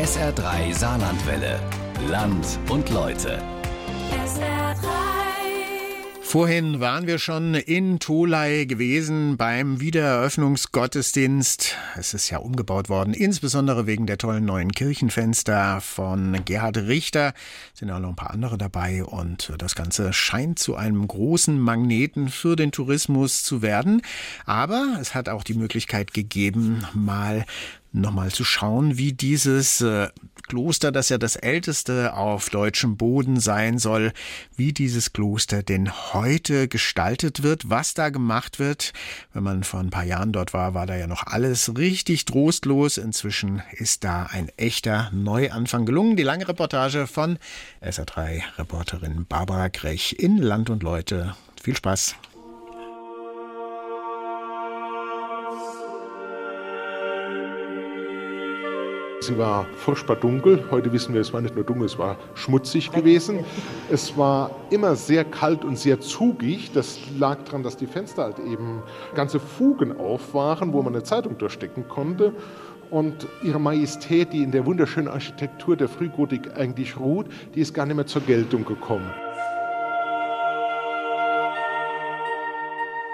SR3 0.00 0.72
Saarlandwelle. 0.72 1.60
Land 2.08 2.58
und 2.70 2.88
Leute. 2.88 3.38
SR3. 4.24 5.10
Vorhin 6.22 6.80
waren 6.80 7.06
wir 7.08 7.18
schon 7.18 7.54
in 7.54 7.98
Tolai 7.98 8.64
gewesen 8.64 9.36
beim 9.36 9.80
Wiedereröffnungsgottesdienst. 9.80 11.76
Es 11.98 12.14
ist 12.14 12.30
ja 12.30 12.38
umgebaut 12.38 12.88
worden, 12.88 13.12
insbesondere 13.12 13.86
wegen 13.86 14.06
der 14.06 14.16
tollen 14.16 14.44
neuen 14.44 14.70
Kirchenfenster 14.72 15.80
von 15.82 16.44
Gerhard 16.44 16.78
Richter. 16.78 17.34
Sind 17.74 17.90
auch 17.90 17.98
noch 17.98 18.10
ein 18.10 18.16
paar 18.16 18.30
andere 18.30 18.56
dabei 18.56 19.04
und 19.04 19.52
das 19.58 19.74
Ganze 19.74 20.12
scheint 20.12 20.60
zu 20.60 20.76
einem 20.76 21.06
großen 21.06 21.58
Magneten 21.58 22.28
für 22.28 22.54
den 22.54 22.70
Tourismus 22.70 23.42
zu 23.42 23.60
werden. 23.60 24.00
Aber 24.46 24.98
es 25.00 25.16
hat 25.16 25.28
auch 25.28 25.42
die 25.42 25.54
Möglichkeit 25.54 26.14
gegeben, 26.14 26.86
mal 26.94 27.44
nochmal 27.92 28.30
zu 28.30 28.44
schauen, 28.44 28.96
wie 28.96 29.12
dieses 29.12 29.80
äh, 29.80 30.08
Kloster, 30.48 30.92
das 30.92 31.08
ja 31.08 31.18
das 31.18 31.36
älteste 31.36 32.14
auf 32.14 32.50
deutschem 32.50 32.96
Boden 32.96 33.38
sein 33.38 33.78
soll, 33.78 34.12
wie 34.56 34.72
dieses 34.72 35.12
Kloster 35.12 35.62
denn 35.62 35.90
heute 36.12 36.68
gestaltet 36.68 37.42
wird, 37.42 37.70
was 37.70 37.94
da 37.94 38.10
gemacht 38.10 38.58
wird. 38.58 38.92
Wenn 39.32 39.44
man 39.44 39.64
vor 39.64 39.80
ein 39.80 39.90
paar 39.90 40.04
Jahren 40.04 40.32
dort 40.32 40.52
war, 40.52 40.74
war 40.74 40.86
da 40.86 40.96
ja 40.96 41.06
noch 41.06 41.26
alles 41.26 41.76
richtig 41.76 42.24
trostlos. 42.24 42.98
Inzwischen 42.98 43.62
ist 43.72 44.04
da 44.04 44.24
ein 44.24 44.48
echter 44.56 45.10
Neuanfang 45.12 45.86
gelungen. 45.86 46.16
Die 46.16 46.22
lange 46.22 46.48
Reportage 46.48 47.06
von 47.06 47.38
SA3-Reporterin 47.82 49.26
Barbara 49.26 49.68
Grech 49.68 50.16
in 50.18 50.38
Land 50.38 50.70
und 50.70 50.82
Leute. 50.82 51.34
Viel 51.62 51.76
Spaß. 51.76 52.16
Sie 59.30 59.38
war 59.38 59.64
furchtbar 59.76 60.16
dunkel. 60.16 60.64
Heute 60.72 60.92
wissen 60.92 61.14
wir, 61.14 61.20
es 61.20 61.32
war 61.32 61.40
nicht 61.40 61.54
nur 61.54 61.62
dunkel, 61.62 61.86
es 61.86 61.96
war 61.96 62.16
schmutzig 62.34 62.90
gewesen. 62.90 63.44
Es 63.88 64.18
war 64.18 64.50
immer 64.70 64.96
sehr 64.96 65.24
kalt 65.24 65.64
und 65.64 65.78
sehr 65.78 66.00
zugig. 66.00 66.72
Das 66.72 66.98
lag 67.16 67.38
daran, 67.44 67.62
dass 67.62 67.76
die 67.76 67.86
Fenster 67.86 68.24
halt 68.24 68.40
eben 68.40 68.82
ganze 69.14 69.38
Fugen 69.38 69.96
auf 69.96 70.34
waren, 70.34 70.72
wo 70.72 70.82
man 70.82 70.94
eine 70.94 71.04
Zeitung 71.04 71.38
durchstecken 71.38 71.86
konnte. 71.86 72.32
Und 72.90 73.28
ihre 73.44 73.60
Majestät, 73.60 74.32
die 74.32 74.42
in 74.42 74.50
der 74.50 74.66
wunderschönen 74.66 75.06
Architektur 75.06 75.76
der 75.76 75.88
Frühgotik 75.88 76.56
eigentlich 76.56 76.98
ruht, 76.98 77.26
die 77.54 77.60
ist 77.60 77.72
gar 77.72 77.86
nicht 77.86 77.94
mehr 77.94 78.06
zur 78.06 78.22
Geltung 78.22 78.64
gekommen. 78.64 79.12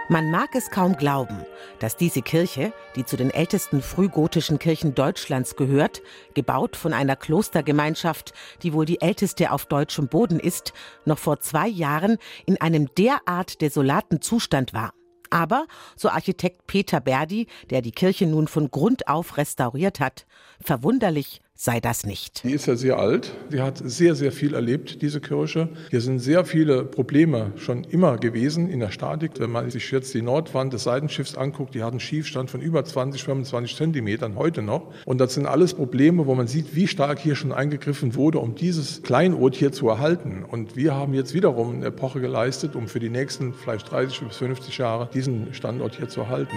Man 0.08 0.30
mag 0.30 0.54
es 0.54 0.70
kaum 0.70 0.96
glauben, 0.96 1.44
dass 1.80 1.96
diese 1.96 2.22
Kirche, 2.22 2.72
die 2.94 3.04
zu 3.04 3.16
den 3.16 3.30
ältesten 3.30 3.82
frühgotischen 3.82 4.60
Kirchen 4.60 4.94
Deutschlands 4.94 5.56
gehört, 5.56 6.00
gebaut 6.32 6.76
von 6.76 6.92
einer 6.92 7.16
Klostergemeinschaft, 7.16 8.32
die 8.62 8.72
wohl 8.72 8.84
die 8.84 9.00
älteste 9.00 9.50
auf 9.50 9.66
deutschem 9.66 10.06
Boden 10.06 10.38
ist, 10.38 10.72
noch 11.06 11.18
vor 11.18 11.40
zwei 11.40 11.66
Jahren 11.66 12.18
in 12.46 12.60
einem 12.60 12.86
derart 12.94 13.60
desolaten 13.60 14.22
Zustand 14.22 14.72
war. 14.72 14.92
Aber, 15.30 15.66
so 15.96 16.08
Architekt 16.08 16.68
Peter 16.68 17.00
Berdi, 17.00 17.48
der 17.70 17.82
die 17.82 17.90
Kirche 17.90 18.28
nun 18.28 18.46
von 18.46 18.70
Grund 18.70 19.08
auf 19.08 19.36
restauriert 19.36 19.98
hat, 19.98 20.24
verwunderlich 20.60 21.40
sei 21.56 21.80
das 21.80 22.04
nicht. 22.04 22.44
Die 22.44 22.52
ist 22.52 22.66
ja 22.66 22.76
sehr 22.76 22.98
alt. 22.98 23.32
Sie 23.50 23.60
hat 23.60 23.78
sehr, 23.82 24.14
sehr 24.14 24.30
viel 24.30 24.54
erlebt, 24.54 25.00
diese 25.00 25.20
Kirche. 25.20 25.70
Hier 25.90 26.02
sind 26.02 26.18
sehr 26.18 26.44
viele 26.44 26.84
Probleme 26.84 27.52
schon 27.56 27.84
immer 27.84 28.18
gewesen 28.18 28.68
in 28.68 28.80
der 28.80 28.90
Statik. 28.90 29.32
Wenn 29.38 29.50
man 29.50 29.70
sich 29.70 29.90
jetzt 29.90 30.12
die 30.12 30.22
Nordwand 30.22 30.74
des 30.74 30.84
Seitenschiffs 30.84 31.34
anguckt, 31.34 31.74
die 31.74 31.82
hat 31.82 31.92
einen 31.92 32.00
Schiefstand 32.00 32.50
von 32.50 32.60
über 32.60 32.84
20, 32.84 33.24
25 33.24 33.74
Zentimetern 33.74 34.36
heute 34.36 34.60
noch. 34.60 34.92
Und 35.06 35.18
das 35.18 35.34
sind 35.34 35.46
alles 35.46 35.74
Probleme, 35.74 36.26
wo 36.26 36.34
man 36.34 36.46
sieht, 36.46 36.76
wie 36.76 36.86
stark 36.86 37.18
hier 37.18 37.34
schon 37.34 37.52
eingegriffen 37.52 38.14
wurde, 38.14 38.38
um 38.38 38.54
dieses 38.54 39.02
Kleinod 39.02 39.54
hier 39.54 39.72
zu 39.72 39.88
erhalten. 39.88 40.44
Und 40.44 40.76
wir 40.76 40.94
haben 40.94 41.14
jetzt 41.14 41.32
wiederum 41.32 41.76
eine 41.76 41.86
Epoche 41.86 42.20
geleistet, 42.20 42.76
um 42.76 42.86
für 42.86 43.00
die 43.00 43.10
nächsten 43.10 43.54
vielleicht 43.54 43.90
30 43.90 44.20
bis 44.20 44.36
50 44.36 44.76
Jahre 44.78 45.08
diesen 45.14 45.54
Standort 45.54 45.96
hier 45.96 46.08
zu 46.08 46.20
erhalten. 46.20 46.52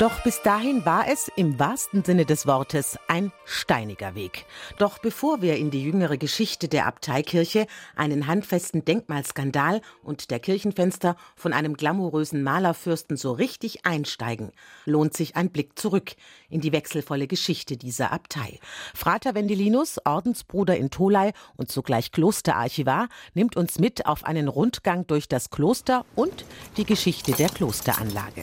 Doch 0.00 0.24
bis 0.24 0.42
dahin 0.42 0.84
war 0.84 1.06
es 1.06 1.30
im 1.36 1.60
wahrsten 1.60 2.02
Sinne 2.02 2.26
des 2.26 2.48
Wortes 2.48 2.98
ein 3.06 3.30
steiniger 3.44 4.16
Weg. 4.16 4.44
Doch 4.76 4.98
bevor 4.98 5.40
wir 5.40 5.56
in 5.56 5.70
die 5.70 5.84
jüngere 5.84 6.16
Geschichte 6.16 6.66
der 6.66 6.86
Abteikirche, 6.86 7.68
einen 7.94 8.26
handfesten 8.26 8.84
Denkmalskandal 8.84 9.80
und 10.02 10.32
der 10.32 10.40
Kirchenfenster 10.40 11.14
von 11.36 11.52
einem 11.52 11.76
glamourösen 11.76 12.42
Malerfürsten 12.42 13.16
so 13.16 13.30
richtig 13.30 13.86
einsteigen, 13.86 14.50
lohnt 14.84 15.16
sich 15.16 15.36
ein 15.36 15.50
Blick 15.50 15.78
zurück 15.78 16.16
in 16.50 16.60
die 16.60 16.72
wechselvolle 16.72 17.28
Geschichte 17.28 17.76
dieser 17.76 18.10
Abtei. 18.10 18.58
Frater 18.96 19.36
Wendelinus, 19.36 20.00
Ordensbruder 20.04 20.76
in 20.76 20.90
Tolai 20.90 21.32
und 21.56 21.70
zugleich 21.70 22.10
Klosterarchivar, 22.10 23.08
nimmt 23.34 23.56
uns 23.56 23.78
mit 23.78 24.06
auf 24.06 24.24
einen 24.24 24.48
Rundgang 24.48 25.06
durch 25.06 25.28
das 25.28 25.50
Kloster 25.50 26.04
und 26.16 26.44
die 26.78 26.84
Geschichte 26.84 27.30
der 27.30 27.48
Klosteranlage. 27.48 28.42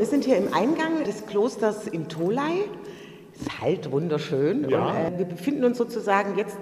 Wir 0.00 0.06
sind 0.06 0.24
hier 0.24 0.38
im 0.38 0.54
Eingang 0.54 1.04
des 1.04 1.26
Klosters 1.26 1.86
in 1.86 2.08
Tolai. 2.08 2.64
Es 3.34 3.42
ist 3.42 3.60
halt 3.60 3.92
wunderschön. 3.92 4.66
Ja. 4.66 4.86
Und, 4.88 4.96
äh, 4.96 5.18
wir 5.18 5.26
befinden 5.26 5.62
uns 5.62 5.76
sozusagen 5.76 6.38
jetzt 6.38 6.56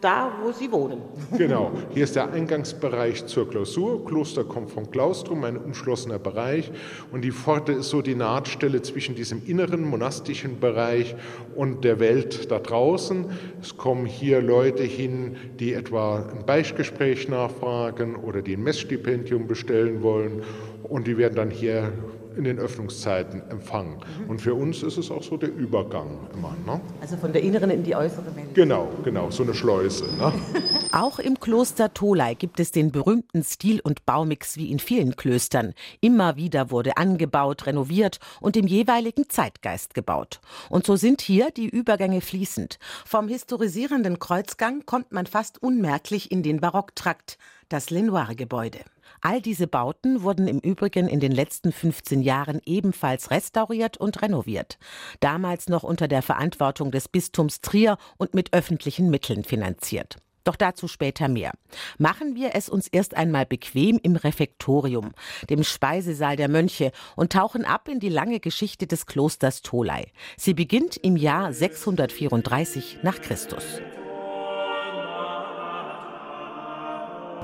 da, 0.00 0.30
wo 0.40 0.52
Sie 0.52 0.70
wohnen. 0.70 1.00
Genau, 1.36 1.72
hier 1.92 2.04
ist 2.04 2.14
der 2.14 2.30
Eingangsbereich 2.30 3.26
zur 3.26 3.50
Klausur. 3.50 4.04
Kloster 4.04 4.44
kommt 4.44 4.70
vom 4.70 4.92
Klaustrum, 4.92 5.42
ein 5.42 5.56
umschlossener 5.56 6.20
Bereich. 6.20 6.70
Und 7.10 7.22
die 7.22 7.32
Pforte 7.32 7.72
ist 7.72 7.88
so 7.88 8.00
die 8.00 8.14
Nahtstelle 8.14 8.80
zwischen 8.82 9.16
diesem 9.16 9.44
inneren 9.44 9.82
monastischen 9.82 10.60
Bereich 10.60 11.16
und 11.56 11.82
der 11.82 11.98
Welt 11.98 12.48
da 12.52 12.60
draußen. 12.60 13.26
Es 13.60 13.76
kommen 13.76 14.06
hier 14.06 14.40
Leute 14.40 14.84
hin, 14.84 15.34
die 15.58 15.74
etwa 15.74 16.18
ein 16.18 16.46
Beichtgespräch 16.46 17.28
nachfragen 17.28 18.14
oder 18.14 18.40
die 18.40 18.54
ein 18.54 18.62
Messstipendium 18.62 19.48
bestellen 19.48 20.04
wollen. 20.04 20.44
Und 20.84 21.08
die 21.08 21.18
werden 21.18 21.34
dann 21.34 21.50
hier 21.50 21.92
in 22.36 22.44
den 22.44 22.58
Öffnungszeiten 22.58 23.42
empfangen. 23.50 23.98
Und 24.28 24.40
für 24.40 24.54
uns 24.54 24.82
ist 24.82 24.98
es 24.98 25.10
auch 25.10 25.22
so 25.22 25.36
der 25.36 25.52
Übergang 25.54 26.28
immer. 26.32 26.54
Ne? 26.66 26.80
Also 27.00 27.16
von 27.16 27.32
der 27.32 27.42
inneren 27.42 27.70
in 27.70 27.82
die 27.82 27.94
äußere 27.94 28.34
Welt. 28.36 28.54
Genau, 28.54 28.88
genau, 29.04 29.30
so 29.30 29.42
eine 29.42 29.54
Schleuse. 29.54 30.04
Ne? 30.16 30.32
Auch 30.92 31.18
im 31.18 31.40
Kloster 31.40 31.92
Tolai 31.92 32.34
gibt 32.34 32.60
es 32.60 32.70
den 32.70 32.92
berühmten 32.92 33.42
Stil- 33.42 33.80
und 33.80 34.06
Baumix 34.06 34.56
wie 34.56 34.70
in 34.70 34.78
vielen 34.78 35.16
Klöstern. 35.16 35.74
Immer 36.00 36.36
wieder 36.36 36.70
wurde 36.70 36.96
angebaut, 36.96 37.66
renoviert 37.66 38.20
und 38.40 38.56
im 38.56 38.66
jeweiligen 38.66 39.28
Zeitgeist 39.28 39.94
gebaut. 39.94 40.40
Und 40.70 40.86
so 40.86 40.94
sind 40.96 41.20
hier 41.20 41.50
die 41.50 41.68
Übergänge 41.68 42.20
fließend. 42.20 42.78
Vom 43.04 43.28
historisierenden 43.28 44.18
Kreuzgang 44.18 44.86
kommt 44.86 45.12
man 45.12 45.26
fast 45.26 45.62
unmerklich 45.62 46.30
in 46.30 46.42
den 46.42 46.60
Barocktrakt, 46.60 47.38
das 47.68 47.90
Lenoir-Gebäude. 47.90 48.80
All 49.26 49.40
diese 49.40 49.66
Bauten 49.66 50.22
wurden 50.22 50.46
im 50.46 50.58
Übrigen 50.58 51.08
in 51.08 51.18
den 51.18 51.32
letzten 51.32 51.72
15 51.72 52.20
Jahren 52.20 52.60
ebenfalls 52.66 53.30
restauriert 53.30 53.96
und 53.96 54.20
renoviert. 54.20 54.78
Damals 55.20 55.70
noch 55.70 55.82
unter 55.82 56.08
der 56.08 56.20
Verantwortung 56.20 56.90
des 56.90 57.08
Bistums 57.08 57.62
Trier 57.62 57.96
und 58.18 58.34
mit 58.34 58.52
öffentlichen 58.52 59.08
Mitteln 59.08 59.42
finanziert. 59.42 60.18
Doch 60.44 60.56
dazu 60.56 60.88
später 60.88 61.28
mehr. 61.28 61.52
Machen 61.96 62.34
wir 62.34 62.50
es 62.52 62.68
uns 62.68 62.86
erst 62.86 63.16
einmal 63.16 63.46
bequem 63.46 63.98
im 64.02 64.16
Refektorium, 64.16 65.12
dem 65.48 65.64
Speisesaal 65.64 66.36
der 66.36 66.50
Mönche, 66.50 66.92
und 67.16 67.32
tauchen 67.32 67.64
ab 67.64 67.88
in 67.88 68.00
die 68.00 68.10
lange 68.10 68.40
Geschichte 68.40 68.86
des 68.86 69.06
Klosters 69.06 69.62
Tolai. 69.62 70.04
Sie 70.36 70.52
beginnt 70.52 70.98
im 70.98 71.16
Jahr 71.16 71.50
634 71.50 72.98
nach 73.02 73.22
Christus. 73.22 73.80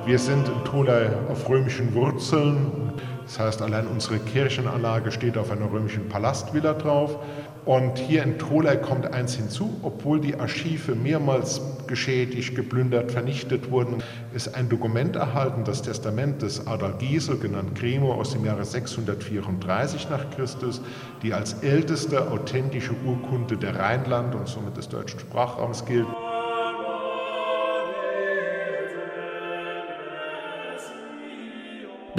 Wir 0.07 0.19
sind 0.19 0.49
in 0.49 0.65
Tolai 0.65 1.11
auf 1.29 1.49
römischen 1.49 1.93
Wurzeln. 1.95 2.93
Das 3.25 3.39
heißt, 3.39 3.63
allein 3.63 3.87
unsere 3.87 4.19
Kirchenanlage 4.19 5.13
steht 5.13 5.37
auf 5.37 5.51
einer 5.51 5.71
römischen 5.71 6.09
Palastvilla 6.09 6.73
drauf. 6.73 7.19
Und 7.67 7.99
hier 7.99 8.23
in 8.23 8.39
Tolai 8.39 8.77
kommt 8.77 9.13
eins 9.13 9.35
hinzu, 9.35 9.79
obwohl 9.83 10.19
die 10.19 10.35
Archive 10.35 10.95
mehrmals 10.95 11.61
geschädigt, 11.87 12.57
geplündert, 12.57 13.13
vernichtet 13.13 13.71
wurden, 13.71 14.03
ist 14.33 14.55
ein 14.55 14.71
Dokument 14.71 15.17
erhalten, 15.17 15.65
das 15.65 15.83
Testament 15.83 16.41
des 16.41 16.67
Adalgisel, 16.67 17.39
genannt 17.39 17.79
Gremo, 17.79 18.15
aus 18.15 18.33
dem 18.33 18.45
Jahre 18.47 18.65
634 18.65 20.09
nach 20.09 20.31
Christus, 20.31 20.81
die 21.23 21.35
als 21.35 21.63
älteste 21.63 22.31
authentische 22.31 22.95
Urkunde 23.05 23.59
der 23.59 23.79
Rheinland 23.79 24.35
und 24.35 24.49
somit 24.49 24.79
des 24.79 24.89
deutschen 24.89 25.21
Sprachraums 25.21 25.85
gilt. 25.85 26.07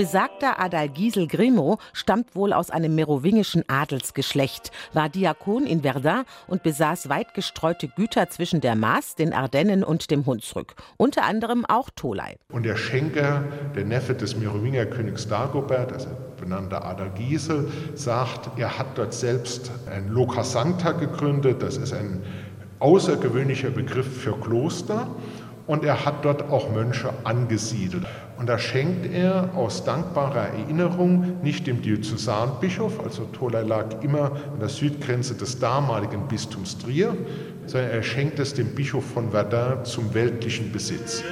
Besagter 0.01 0.59
Adalgisel 0.59 1.27
Grimo 1.27 1.77
stammt 1.93 2.35
wohl 2.35 2.53
aus 2.53 2.71
einem 2.71 2.95
merowingischen 2.95 3.63
Adelsgeschlecht, 3.69 4.71
war 4.93 5.09
Diakon 5.09 5.67
in 5.67 5.83
Verdun 5.83 6.23
und 6.47 6.63
besaß 6.63 7.07
weit 7.09 7.35
gestreute 7.35 7.87
Güter 7.87 8.27
zwischen 8.27 8.61
der 8.61 8.75
Maas, 8.75 9.13
den 9.13 9.31
Ardennen 9.31 9.83
und 9.83 10.09
dem 10.09 10.25
Hunsrück, 10.25 10.73
unter 10.97 11.23
anderem 11.23 11.67
auch 11.67 11.91
Tolai. 11.95 12.37
Und 12.49 12.63
der 12.63 12.77
Schenker, 12.77 13.43
der 13.75 13.85
Neffe 13.85 14.15
des 14.15 14.35
Merowinger 14.35 14.87
Königs 14.87 15.27
Dagobert, 15.27 15.93
also 15.93 16.09
benannter 16.35 16.83
Adalgisel, 16.83 17.71
sagt, 17.93 18.57
er 18.57 18.79
hat 18.79 18.97
dort 18.97 19.13
selbst 19.13 19.69
ein 19.87 20.07
Loka 20.07 20.43
Sancta 20.43 20.93
gegründet, 20.93 21.61
das 21.61 21.77
ist 21.77 21.93
ein 21.93 22.23
außergewöhnlicher 22.79 23.69
Begriff 23.69 24.23
für 24.23 24.33
Kloster 24.39 25.07
und 25.71 25.85
er 25.85 26.03
hat 26.03 26.25
dort 26.25 26.51
auch 26.51 26.69
Mönche 26.69 27.13
angesiedelt. 27.23 28.03
Und 28.37 28.49
da 28.49 28.59
schenkt 28.59 29.09
er 29.09 29.51
aus 29.55 29.85
dankbarer 29.85 30.47
Erinnerung 30.49 31.37
nicht 31.43 31.65
dem 31.65 31.81
Diözesanbischof, 31.81 32.99
also 33.01 33.23
Tolai 33.31 33.61
lag 33.61 33.85
immer 34.03 34.33
an 34.51 34.59
der 34.59 34.67
Südgrenze 34.67 35.33
des 35.33 35.59
damaligen 35.59 36.27
Bistums 36.27 36.77
Trier, 36.77 37.15
sondern 37.67 37.89
er 37.89 38.03
schenkt 38.03 38.39
es 38.39 38.53
dem 38.53 38.75
Bischof 38.75 39.05
von 39.05 39.31
Verdun 39.31 39.85
zum 39.85 40.13
weltlichen 40.13 40.73
Besitz. 40.73 41.23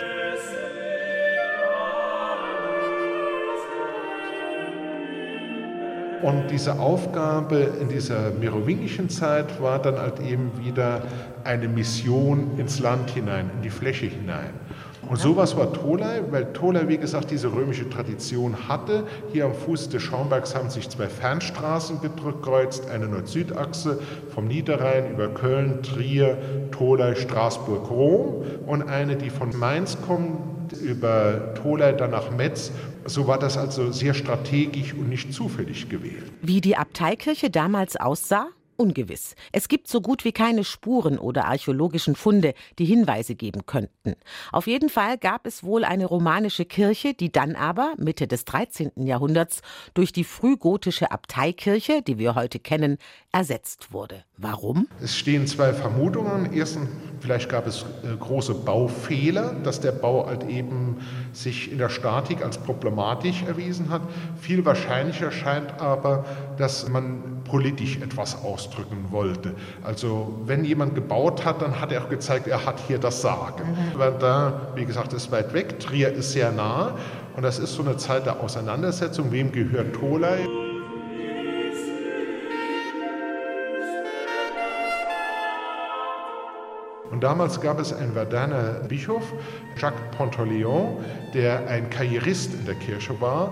Und 6.21 6.51
diese 6.51 6.80
Aufgabe 6.80 7.68
in 7.80 7.88
dieser 7.88 8.31
merowingischen 8.31 9.10
Zeit 9.10 9.62
war 9.62 9.80
dann 9.80 9.98
halt 9.98 10.19
eben 10.19 10.51
wieder 10.60 11.04
eine 11.45 11.68
Mission 11.68 12.51
ins 12.57 12.80
Land 12.80 13.12
hinein, 13.12 13.50
in 13.56 13.62
die 13.62 13.69
Fläche 13.69 14.07
hinein. 14.07 14.50
Und 15.07 15.18
sowas 15.18 15.56
war 15.56 15.71
Tolai, 15.74 16.21
weil 16.30 16.51
Tolai, 16.54 16.88
wie 16.88 16.98
gesagt, 16.98 17.31
diese 17.31 17.51
römische 17.51 17.89
Tradition 17.89 18.68
hatte. 18.68 19.06
Hier 19.31 19.45
am 19.45 19.54
Fuß 19.54 19.89
des 19.89 20.04
Schaumbergs 20.04 20.56
haben 20.56 20.69
sich 20.69 20.89
zwei 20.89 21.07
Fernstraßen 21.07 22.00
gekreuzt, 22.01 22.89
eine 22.92 23.07
Nord-Süd-Achse 23.07 24.00
vom 24.33 24.48
Niederrhein 24.48 25.12
über 25.12 25.30
Köln, 25.30 25.81
Trier, 25.81 26.38
Tolai, 26.71 27.16
Straßburg, 27.16 27.89
Rom 27.89 28.44
und 28.68 28.88
eine, 28.88 29.16
die 29.16 29.30
von 29.30 29.57
Mainz 29.57 29.98
kommt, 30.06 30.58
über 30.74 31.54
dann 31.94 32.12
nach 32.12 32.31
Metz 32.31 32.71
so 33.06 33.27
war 33.27 33.39
das 33.39 33.57
also 33.57 33.92
sehr 33.92 34.13
strategisch 34.13 34.94
und 34.94 35.10
nicht 35.10 35.33
zufällig 35.33 35.89
gewählt. 35.89 36.31
Wie 36.42 36.62
die 36.62 36.77
Abteikirche 36.77 37.50
damals 37.50 37.95
aussah? 37.95 38.48
Ungewiss. 38.79 39.35
Es 39.51 39.67
gibt 39.67 39.87
so 39.87 40.01
gut 40.01 40.23
wie 40.25 40.31
keine 40.31 40.63
Spuren 40.63 41.19
oder 41.19 41.45
archäologischen 41.45 42.15
Funde, 42.15 42.53
die 42.79 42.85
Hinweise 42.85 43.35
geben 43.35 43.65
könnten. 43.65 44.15
Auf 44.51 44.67
jeden 44.67 44.89
Fall 44.89 45.17
gab 45.17 45.45
es 45.45 45.63
wohl 45.63 45.83
eine 45.83 46.05
romanische 46.05 46.65
Kirche, 46.65 47.13
die 47.13 47.31
dann 47.31 47.55
aber 47.55 47.93
Mitte 47.97 48.27
des 48.27 48.45
13. 48.45 48.91
Jahrhunderts 49.05 49.61
durch 49.93 50.13
die 50.13 50.23
frühgotische 50.23 51.11
Abteikirche, 51.11 52.01
die 52.01 52.17
wir 52.17 52.35
heute 52.35 52.59
kennen, 52.59 52.97
ersetzt 53.31 53.91
wurde. 53.91 54.23
Warum? 54.37 54.87
Es 55.03 55.17
stehen 55.17 55.45
zwei 55.45 55.73
Vermutungen. 55.73 56.53
Erstens, 56.53 56.89
vielleicht 57.19 57.49
gab 57.49 57.67
es 57.67 57.85
äh, 58.03 58.15
große 58.17 58.53
Baufehler, 58.53 59.53
dass 59.63 59.81
der 59.81 59.91
Bau 59.91 60.25
halt 60.25 60.47
eben 60.47 60.97
sich 61.33 61.71
in 61.71 61.77
der 61.77 61.89
Statik 61.89 62.43
als 62.43 62.57
problematisch 62.57 63.43
erwiesen 63.43 63.89
hat. 63.89 64.01
Viel 64.39 64.65
wahrscheinlicher 64.65 65.31
scheint 65.31 65.79
aber, 65.81 66.25
dass 66.57 66.87
man 66.87 67.43
politisch 67.43 67.97
etwas 67.97 68.41
ausdrücken 68.69 69.06
wollte. 69.10 69.54
Also 69.83 70.39
wenn 70.45 70.63
jemand 70.63 70.95
gebaut 70.95 71.45
hat, 71.45 71.62
dann 71.62 71.80
hat 71.80 71.92
er 71.92 72.04
auch 72.04 72.10
gezeigt, 72.10 72.48
er 72.48 72.66
hat 72.66 72.80
hier 72.88 73.00
das 73.00 73.21
Sagen. 73.21 73.63
Mhm. 73.63 74.00
Weil 74.00 74.13
da, 74.13 74.62
wie 74.75 74.86
gesagt, 74.86 75.13
ist 75.13 75.31
weit 75.31 75.54
weg, 75.54 75.80
Trier 75.80 76.12
ist 76.12 76.31
sehr 76.31 76.51
nah 76.51 76.95
und 77.36 77.44
das 77.44 77.60
ist 77.60 77.74
so 77.74 77.83
eine 77.83 77.98
Zeit 77.98 78.25
der 78.25 78.39
Auseinandersetzung, 78.39 79.31
wem 79.31 79.51
gehört 79.51 79.95
Tolai. 79.95 80.45
Und 87.12 87.24
damals 87.24 87.60
gab 87.60 87.80
es 87.80 87.92
einen 87.92 88.13
Verdaner 88.13 88.81
Bischof, 88.88 89.24
Jacques 89.77 90.00
Pontoleon, 90.16 90.98
der 91.33 91.68
ein 91.68 91.89
Karrierist 91.89 92.54
in 92.54 92.66
der 92.66 92.75
Kirche 92.75 93.19
war 93.19 93.51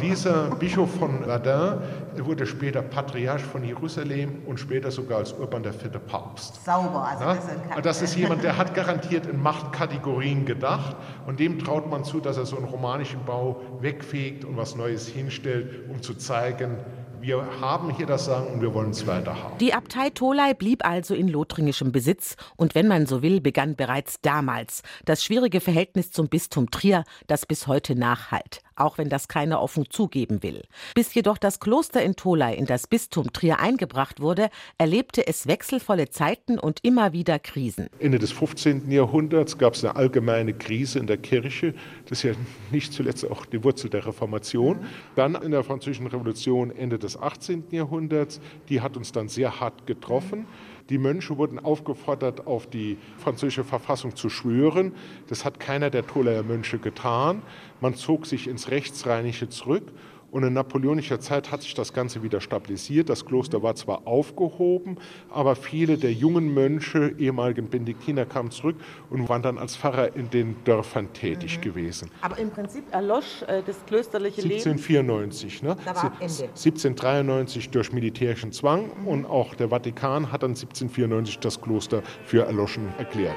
dieser 0.00 0.50
Bischof 0.56 0.90
von 0.98 1.24
Verdun 1.24 1.82
wurde 2.18 2.46
später 2.46 2.82
Patriarch 2.82 3.42
von 3.42 3.64
Jerusalem 3.64 4.42
und 4.46 4.60
später 4.60 4.90
sogar 4.90 5.18
als 5.18 5.32
Urban 5.32 5.62
der 5.62 5.72
vierte 5.72 5.98
Papst. 5.98 6.64
Sauber, 6.64 7.06
also 7.06 7.24
ja? 7.24 7.34
das, 7.34 7.44
ist 7.44 7.86
das 7.86 8.02
ist 8.02 8.16
jemand, 8.16 8.44
der 8.44 8.56
hat 8.56 8.74
garantiert 8.74 9.26
in 9.26 9.42
Machtkategorien 9.42 10.44
gedacht 10.44 10.96
und 11.26 11.40
dem 11.40 11.58
traut 11.58 11.90
man 11.90 12.04
zu, 12.04 12.20
dass 12.20 12.36
er 12.36 12.46
so 12.46 12.56
einen 12.56 12.66
romanischen 12.66 13.24
Bau 13.24 13.60
wegfegt 13.80 14.44
und 14.44 14.56
was 14.56 14.76
Neues 14.76 15.06
hinstellt, 15.08 15.88
um 15.88 16.02
zu 16.02 16.14
zeigen, 16.14 16.78
wir 17.22 17.60
haben 17.60 17.94
hier 17.94 18.06
das 18.06 18.24
Sagen 18.24 18.48
und 18.48 18.62
wir 18.62 18.74
wollen 18.74 18.90
es 18.90 19.06
weiter 19.06 19.40
haben. 19.40 19.56
Die 19.58 19.72
Abtei 19.72 20.10
Tolai 20.10 20.54
blieb 20.54 20.84
also 20.84 21.14
in 21.14 21.28
lothringischem 21.28 21.92
Besitz 21.92 22.36
und 22.56 22.74
wenn 22.74 22.88
man 22.88 23.06
so 23.06 23.22
will, 23.22 23.40
begann 23.40 23.76
bereits 23.76 24.20
damals 24.22 24.82
das 25.04 25.22
schwierige 25.22 25.60
Verhältnis 25.60 26.10
zum 26.10 26.28
Bistum 26.28 26.70
Trier, 26.72 27.04
das 27.28 27.46
bis 27.46 27.68
heute 27.68 27.94
nachhalt 27.94 28.60
auch 28.82 28.98
wenn 28.98 29.08
das 29.08 29.28
keiner 29.28 29.62
offen 29.62 29.88
zugeben 29.88 30.42
will. 30.42 30.62
Bis 30.94 31.14
jedoch 31.14 31.38
das 31.38 31.60
Kloster 31.60 32.02
in 32.02 32.16
Tolai 32.16 32.54
in 32.54 32.66
das 32.66 32.86
Bistum 32.86 33.32
Trier 33.32 33.60
eingebracht 33.60 34.20
wurde, 34.20 34.50
erlebte 34.78 35.26
es 35.26 35.46
wechselvolle 35.46 36.10
Zeiten 36.10 36.58
und 36.58 36.80
immer 36.82 37.12
wieder 37.12 37.38
Krisen. 37.38 37.88
Ende 37.98 38.18
des 38.18 38.32
15. 38.32 38.90
Jahrhunderts 38.90 39.58
gab 39.58 39.74
es 39.74 39.84
eine 39.84 39.96
allgemeine 39.96 40.54
Krise 40.54 40.98
in 40.98 41.06
der 41.06 41.18
Kirche. 41.18 41.74
Das 42.06 42.18
ist 42.18 42.24
ja 42.24 42.32
nicht 42.70 42.92
zuletzt 42.92 43.28
auch 43.30 43.46
die 43.46 43.62
Wurzel 43.64 43.90
der 43.90 44.06
Reformation. 44.06 44.80
Dann 45.16 45.34
in 45.36 45.52
der 45.52 45.64
Französischen 45.64 46.06
Revolution 46.06 46.70
Ende 46.70 46.98
des 46.98 47.16
18. 47.16 47.64
Jahrhunderts, 47.70 48.40
die 48.68 48.80
hat 48.80 48.96
uns 48.96 49.12
dann 49.12 49.28
sehr 49.28 49.60
hart 49.60 49.86
getroffen. 49.86 50.46
Die 50.90 50.98
Mönche 50.98 51.38
wurden 51.38 51.58
aufgefordert, 51.58 52.46
auf 52.46 52.66
die 52.66 52.98
französische 53.18 53.64
Verfassung 53.64 54.16
zu 54.16 54.28
schwören. 54.28 54.92
Das 55.28 55.44
hat 55.44 55.60
keiner 55.60 55.90
der 55.90 56.06
Tolaer 56.06 56.42
Mönche 56.42 56.78
getan. 56.78 57.42
Man 57.82 57.96
zog 57.96 58.26
sich 58.26 58.46
ins 58.46 58.70
Rechtsrheinische 58.70 59.48
zurück 59.48 59.82
und 60.30 60.44
in 60.44 60.52
napoleonischer 60.52 61.18
Zeit 61.18 61.50
hat 61.50 61.62
sich 61.62 61.74
das 61.74 61.92
Ganze 61.92 62.22
wieder 62.22 62.40
stabilisiert. 62.40 63.08
Das 63.08 63.26
Kloster 63.26 63.64
war 63.64 63.74
zwar 63.74 64.06
aufgehoben, 64.06 64.98
aber 65.28 65.56
viele 65.56 65.98
der 65.98 66.12
jungen 66.12 66.54
Mönche, 66.54 67.12
ehemaligen 67.18 67.68
Benediktiner, 67.68 68.24
kamen 68.24 68.52
zurück 68.52 68.76
und 69.10 69.28
waren 69.28 69.42
dann 69.42 69.58
als 69.58 69.74
Pfarrer 69.76 70.14
in 70.14 70.30
den 70.30 70.54
Dörfern 70.62 71.12
tätig 71.12 71.58
mhm. 71.58 71.62
gewesen. 71.62 72.10
Aber 72.20 72.38
im 72.38 72.50
Prinzip 72.50 72.84
erlosch 72.92 73.42
äh, 73.48 73.64
das 73.66 73.84
klösterliche 73.84 74.42
1794, 74.42 75.62
Leben. 75.62 75.70
1794. 75.70 75.74
Ne? 75.74 75.76
Da 75.84 75.96
war 75.96 76.12
Ende. 76.20 76.42
1793 76.44 77.70
durch 77.70 77.92
militärischen 77.92 78.52
Zwang 78.52 78.90
mhm. 79.00 79.08
und 79.08 79.26
auch 79.26 79.56
der 79.56 79.70
Vatikan 79.70 80.30
hat 80.30 80.44
dann 80.44 80.52
1794 80.52 81.40
das 81.40 81.60
Kloster 81.60 82.04
für 82.24 82.46
erloschen 82.46 82.86
erklärt. 82.96 83.34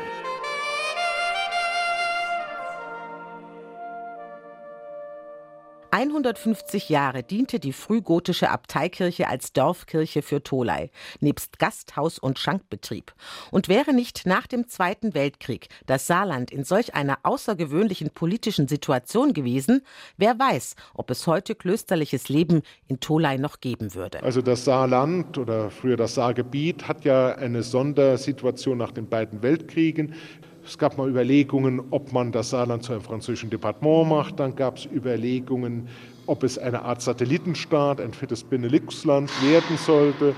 150 5.96 6.90
Jahre 6.90 7.24
diente 7.24 7.58
die 7.58 7.72
frühgotische 7.72 8.50
Abteikirche 8.50 9.30
als 9.30 9.54
Dorfkirche 9.54 10.22
für 10.22 10.44
Tolai, 10.44 10.92
nebst 11.22 11.58
Gasthaus 11.58 12.20
und 12.20 12.38
Schankbetrieb. 12.38 13.14
Und 13.50 13.70
wäre 13.70 13.94
nicht 13.94 14.26
nach 14.26 14.46
dem 14.46 14.68
Zweiten 14.68 15.14
Weltkrieg 15.14 15.70
das 15.86 16.06
Saarland 16.06 16.52
in 16.52 16.66
solch 16.66 16.96
einer 16.96 17.20
außergewöhnlichen 17.24 18.10
politischen 18.10 18.68
Situation 18.68 19.32
gewesen, 19.32 19.86
wer 20.18 20.38
weiß, 20.38 20.76
ob 20.96 21.12
es 21.12 21.28
heute 21.28 21.56
klösterliches 21.56 22.28
Leben 22.28 22.64
in 22.90 23.00
Tolai 23.00 23.38
noch 23.38 23.62
geben 23.62 23.96
würde. 23.96 24.22
Also 24.22 24.42
das 24.42 24.66
Saarland 24.66 25.38
oder 25.38 25.70
früher 25.70 25.96
das 25.96 26.16
Saargebiet 26.16 26.90
hat 26.90 27.06
ja 27.06 27.36
eine 27.36 27.64
Sondersituation 27.64 28.78
nach 28.78 28.92
den 28.92 29.08
beiden 29.08 29.42
Weltkriegen. 29.42 30.14
Es 30.66 30.80
gab 30.80 30.98
mal 30.98 31.08
Überlegungen, 31.08 31.82
ob 31.92 32.12
man 32.12 32.32
das 32.32 32.50
Saarland 32.50 32.84
zu 32.84 32.94
einem 32.94 33.02
französischen 33.02 33.52
Departement 33.52 34.10
macht. 34.10 34.40
Dann 34.40 34.56
gab 34.56 34.78
es 34.78 34.88
Überlegungen, 34.88 35.88
ob 36.26 36.44
es 36.44 36.58
eine 36.58 36.82
Art 36.82 37.04
Satellitenstaat, 37.04 38.02
ein 38.02 38.14
viertes 38.14 38.44
Benelux-Land 38.44 39.30
werden 39.44 39.78
sollte. 39.78 40.34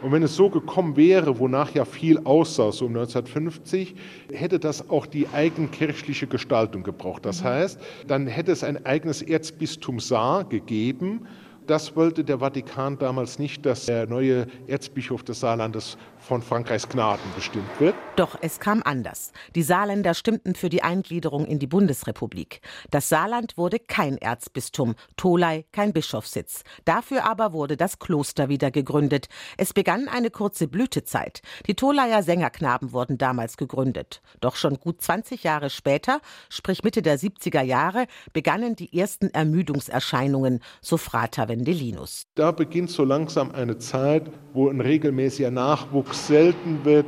Und 0.00 0.12
wenn 0.12 0.22
es 0.22 0.36
so 0.36 0.48
gekommen 0.48 0.96
wäre, 0.96 1.38
wonach 1.40 1.74
ja 1.74 1.84
viel 1.84 2.20
aussah, 2.24 2.70
so 2.70 2.84
um 2.86 2.92
1950, 2.92 3.96
hätte 4.32 4.60
das 4.60 4.90
auch 4.90 5.06
die 5.06 5.26
eigenkirchliche 5.32 6.28
Gestaltung 6.28 6.84
gebraucht. 6.84 7.24
Das 7.26 7.40
mhm. 7.40 7.46
heißt, 7.46 7.80
dann 8.06 8.28
hätte 8.28 8.52
es 8.52 8.62
ein 8.62 8.84
eigenes 8.86 9.22
Erzbistum 9.22 9.98
Saar 9.98 10.44
gegeben 10.44 11.26
Das 11.66 11.96
wollte 11.96 12.24
der 12.24 12.40
Vatikan 12.40 12.98
damals 12.98 13.38
nicht, 13.38 13.64
dass 13.64 13.86
der 13.86 14.06
neue 14.06 14.46
Erzbischof 14.66 15.22
des 15.22 15.40
Saarlandes 15.40 15.96
von 16.26 16.42
Frankreichs 16.42 16.88
Gnaden 16.88 17.24
bestimmt 17.34 17.68
wird. 17.78 17.94
Doch 18.16 18.36
es 18.40 18.60
kam 18.60 18.82
anders. 18.84 19.32
Die 19.54 19.62
Saarländer 19.62 20.14
stimmten 20.14 20.54
für 20.54 20.68
die 20.68 20.82
Eingliederung 20.82 21.44
in 21.44 21.58
die 21.58 21.66
Bundesrepublik. 21.66 22.60
Das 22.90 23.08
Saarland 23.08 23.58
wurde 23.58 23.78
kein 23.78 24.16
Erzbistum, 24.18 24.94
Tolai 25.16 25.64
kein 25.72 25.92
Bischofssitz. 25.92 26.62
Dafür 26.84 27.24
aber 27.24 27.52
wurde 27.52 27.76
das 27.76 27.98
Kloster 27.98 28.48
wieder 28.48 28.70
gegründet. 28.70 29.28
Es 29.58 29.72
begann 29.72 30.08
eine 30.08 30.30
kurze 30.30 30.68
Blütezeit. 30.68 31.42
Die 31.66 31.74
Tolaier 31.74 32.22
Sängerknaben 32.22 32.92
wurden 32.92 33.18
damals 33.18 33.56
gegründet. 33.56 34.22
Doch 34.40 34.56
schon 34.56 34.78
gut 34.78 35.02
20 35.02 35.42
Jahre 35.42 35.68
später, 35.68 36.20
sprich 36.48 36.84
Mitte 36.84 37.02
der 37.02 37.18
70er 37.18 37.62
Jahre, 37.62 38.06
begannen 38.32 38.76
die 38.76 38.96
ersten 38.98 39.28
Ermüdungserscheinungen, 39.28 40.60
so 40.80 40.96
Frater 40.96 41.48
Wendelinus. 41.48 42.26
Da 42.34 42.52
beginnt 42.52 42.90
so 42.90 43.04
langsam 43.04 43.50
eine 43.50 43.78
Zeit, 43.78 44.30
wo 44.52 44.68
ein 44.70 44.80
regelmäßiger 44.80 45.50
Nachwuchs 45.50 46.13
selten 46.14 46.84
wird, 46.84 47.06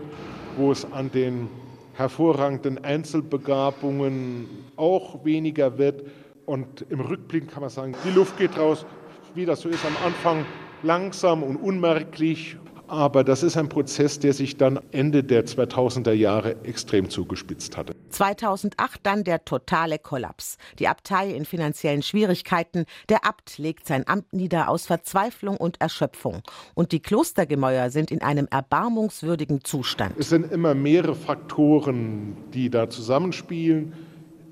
wo 0.56 0.72
es 0.72 0.90
an 0.92 1.10
den 1.10 1.48
hervorragenden 1.94 2.82
Einzelbegabungen 2.84 4.48
auch 4.76 5.24
weniger 5.24 5.78
wird. 5.78 6.04
Und 6.44 6.84
im 6.90 7.00
Rückblick 7.00 7.50
kann 7.50 7.62
man 7.62 7.70
sagen, 7.70 7.94
die 8.04 8.10
Luft 8.10 8.36
geht 8.38 8.58
raus, 8.58 8.86
wie 9.34 9.46
das 9.46 9.60
so 9.60 9.68
ist 9.68 9.84
am 9.84 9.96
Anfang 10.04 10.44
langsam 10.82 11.42
und 11.42 11.56
unmerklich 11.56 12.56
aber 12.88 13.24
das 13.24 13.42
ist 13.42 13.56
ein 13.56 13.68
Prozess, 13.68 14.18
der 14.18 14.32
sich 14.32 14.56
dann 14.56 14.80
Ende 14.92 15.24
der 15.24 15.46
2000er 15.46 16.12
Jahre 16.12 16.56
extrem 16.64 17.10
zugespitzt 17.10 17.76
hatte. 17.76 17.94
2008 18.10 19.00
dann 19.02 19.24
der 19.24 19.44
totale 19.44 19.98
Kollaps. 19.98 20.56
Die 20.78 20.88
Abtei 20.88 21.30
in 21.30 21.44
finanziellen 21.44 22.02
Schwierigkeiten. 22.02 22.84
Der 23.08 23.24
Abt 23.24 23.58
legt 23.58 23.86
sein 23.86 24.06
Amt 24.06 24.32
nieder 24.32 24.68
aus 24.68 24.86
Verzweiflung 24.86 25.56
und 25.56 25.80
Erschöpfung. 25.80 26.42
Und 26.74 26.92
die 26.92 27.00
Klostergemäuer 27.00 27.90
sind 27.90 28.10
in 28.10 28.22
einem 28.22 28.48
erbarmungswürdigen 28.50 29.64
Zustand. 29.64 30.14
Es 30.18 30.28
sind 30.28 30.50
immer 30.52 30.74
mehrere 30.74 31.14
Faktoren, 31.14 32.36
die 32.52 32.70
da 32.70 32.88
zusammenspielen. 32.88 33.92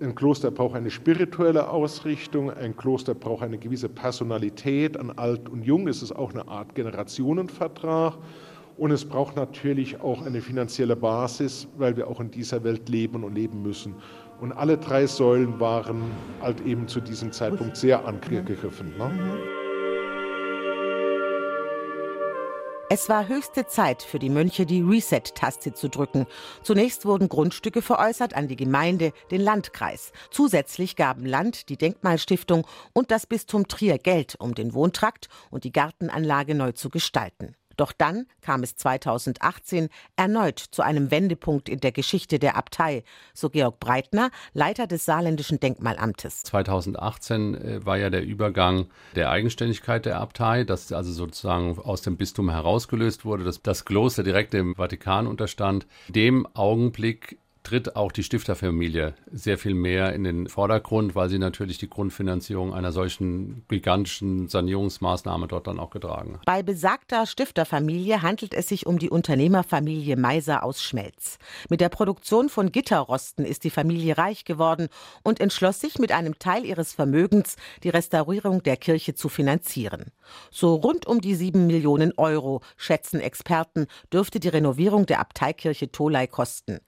Ein 0.00 0.14
Kloster 0.14 0.50
braucht 0.50 0.74
eine 0.74 0.90
spirituelle 0.90 1.68
Ausrichtung, 1.70 2.50
ein 2.50 2.76
Kloster 2.76 3.14
braucht 3.14 3.44
eine 3.44 3.58
gewisse 3.58 3.88
Personalität. 3.88 4.96
An 4.96 5.12
Alt 5.12 5.48
und 5.48 5.64
Jung 5.64 5.86
ist 5.86 6.02
es 6.02 6.10
auch 6.10 6.32
eine 6.32 6.48
Art 6.48 6.74
Generationenvertrag. 6.74 8.14
Und 8.76 8.90
es 8.90 9.04
braucht 9.04 9.36
natürlich 9.36 10.00
auch 10.00 10.26
eine 10.26 10.40
finanzielle 10.40 10.96
Basis, 10.96 11.68
weil 11.78 11.96
wir 11.96 12.08
auch 12.08 12.18
in 12.18 12.30
dieser 12.32 12.64
Welt 12.64 12.88
leben 12.88 13.22
und 13.22 13.36
leben 13.36 13.62
müssen. 13.62 13.94
Und 14.40 14.50
alle 14.50 14.76
drei 14.78 15.06
Säulen 15.06 15.60
waren 15.60 16.02
halt 16.42 16.60
eben 16.66 16.88
zu 16.88 17.00
diesem 17.00 17.30
Zeitpunkt 17.30 17.76
sehr 17.76 18.04
angegriffen. 18.04 18.92
Ne? 18.98 19.63
Es 22.94 23.08
war 23.08 23.26
höchste 23.26 23.66
Zeit 23.66 24.04
für 24.04 24.20
die 24.20 24.30
Mönche, 24.30 24.66
die 24.66 24.80
Reset-Taste 24.80 25.74
zu 25.74 25.88
drücken. 25.88 26.26
Zunächst 26.62 27.04
wurden 27.04 27.28
Grundstücke 27.28 27.82
veräußert 27.82 28.36
an 28.36 28.46
die 28.46 28.54
Gemeinde, 28.54 29.12
den 29.32 29.40
Landkreis. 29.40 30.12
Zusätzlich 30.30 30.94
gaben 30.94 31.26
Land, 31.26 31.70
die 31.70 31.76
Denkmalstiftung 31.76 32.64
und 32.92 33.10
das 33.10 33.26
Bistum 33.26 33.66
Trier 33.66 33.98
Geld, 33.98 34.36
um 34.38 34.54
den 34.54 34.74
Wohntrakt 34.74 35.28
und 35.50 35.64
die 35.64 35.72
Gartenanlage 35.72 36.54
neu 36.54 36.70
zu 36.70 36.88
gestalten. 36.88 37.56
Doch 37.76 37.93
dann 37.93 38.26
kam 38.40 38.62
es 38.62 38.76
2018 38.76 39.88
erneut 40.16 40.59
zu 40.59 40.83
einem 40.83 41.11
Wendepunkt 41.11 41.69
in 41.69 41.81
der 41.81 41.93
Geschichte 41.93 42.38
der 42.38 42.57
Abtei, 42.57 43.04
so 43.33 43.50
Georg 43.50 43.81
Breitner, 43.81 44.31
Leiter 44.52 44.87
des 44.87 45.04
Saarländischen 45.04 45.61
Denkmalamtes. 45.61 46.43
2018 46.43 47.54
äh, 47.54 47.87
war 47.87 47.97
ja 47.97 48.11
der 48.11 48.25
Übergang 48.25 48.87
der 49.14 49.31
Eigenständigkeit 49.31 50.07
der 50.07 50.21
Abtei, 50.21 50.64
das 50.64 50.93
also 50.93 51.12
sozusagen 51.12 51.78
aus 51.78 52.02
dem 52.02 52.16
Bistum 52.16 52.50
herausgelöst 52.50 53.25
wurde, 53.25 53.45
dass 53.45 53.62
das 53.62 53.85
Kloster 53.85 54.23
direkt 54.23 54.52
dem 54.52 54.75
Vatikan 54.75 55.26
unterstand. 55.26 55.87
Dem 56.09 56.47
Augenblick 56.54 57.38
tritt 57.64 57.97
auch 57.97 58.12
die 58.12 58.23
Stifterfamilie 58.23 59.14
sehr 59.33 59.59
viel 59.59 59.75
mehr 59.75 60.12
in 60.12 60.23
den 60.23 60.49
Vordergrund, 60.49 61.14
weil 61.14 61.28
sie 61.30 61.38
natürlich 61.38 61.78
die 61.78 61.88
Grundfinanzierung 61.88 62.75
einer 62.75 62.92
solchen 62.92 63.64
gigantischen 63.68 64.49
Sanierungsmaßnahme 64.49 65.49
dort 65.49 65.66
dann 65.66 65.80
auch 65.80 65.90
getragen 65.90 66.35
hat. 66.35 66.44
Bei 66.44 66.62
besagter 66.62 67.26
Stifterfamilie 67.26 68.23
handelt 68.23 68.54
es 68.54 68.68
sich 68.68 68.87
um 68.87 68.99
die 68.99 69.11
Unternehmerfamilie 69.11 70.16
Meiser 70.16 70.62
aus 70.62 70.83
Schmelz. 70.83 71.38
Mit 71.71 71.80
der 71.80 71.88
Produktion 71.88 72.50
von 72.50 72.71
Gitterrosten 72.71 73.47
ist 73.47 73.64
die 73.64 73.71
Familie 73.71 74.18
reich 74.18 74.44
geworden 74.44 74.88
und 75.23 75.40
entschloss 75.40 75.80
sich 75.80 75.99
mit 75.99 76.12
einem 76.12 76.38
Teil 76.38 76.66
ihres 76.66 76.92
Vermögens 76.92 77.56
die 77.83 77.88
Restaurierung 77.88 78.62
der 78.62 78.76
Kirche 78.76 79.14
zu 79.14 79.30
finanzieren. 79.30 80.12
So 80.50 80.75
rund 80.75 81.06
um 81.06 81.23
die 81.23 81.35
sieben 81.35 81.66
Millionen 81.66 82.12
Euro, 82.18 82.61
schätzen 82.76 83.21
Experten, 83.21 83.87
dürfte 84.12 84.38
die 84.38 84.49
Renovierung 84.49 85.06
der 85.06 85.21
Abteikirche 85.21 85.90
Tolai 85.90 86.26
kosten. 86.26 86.80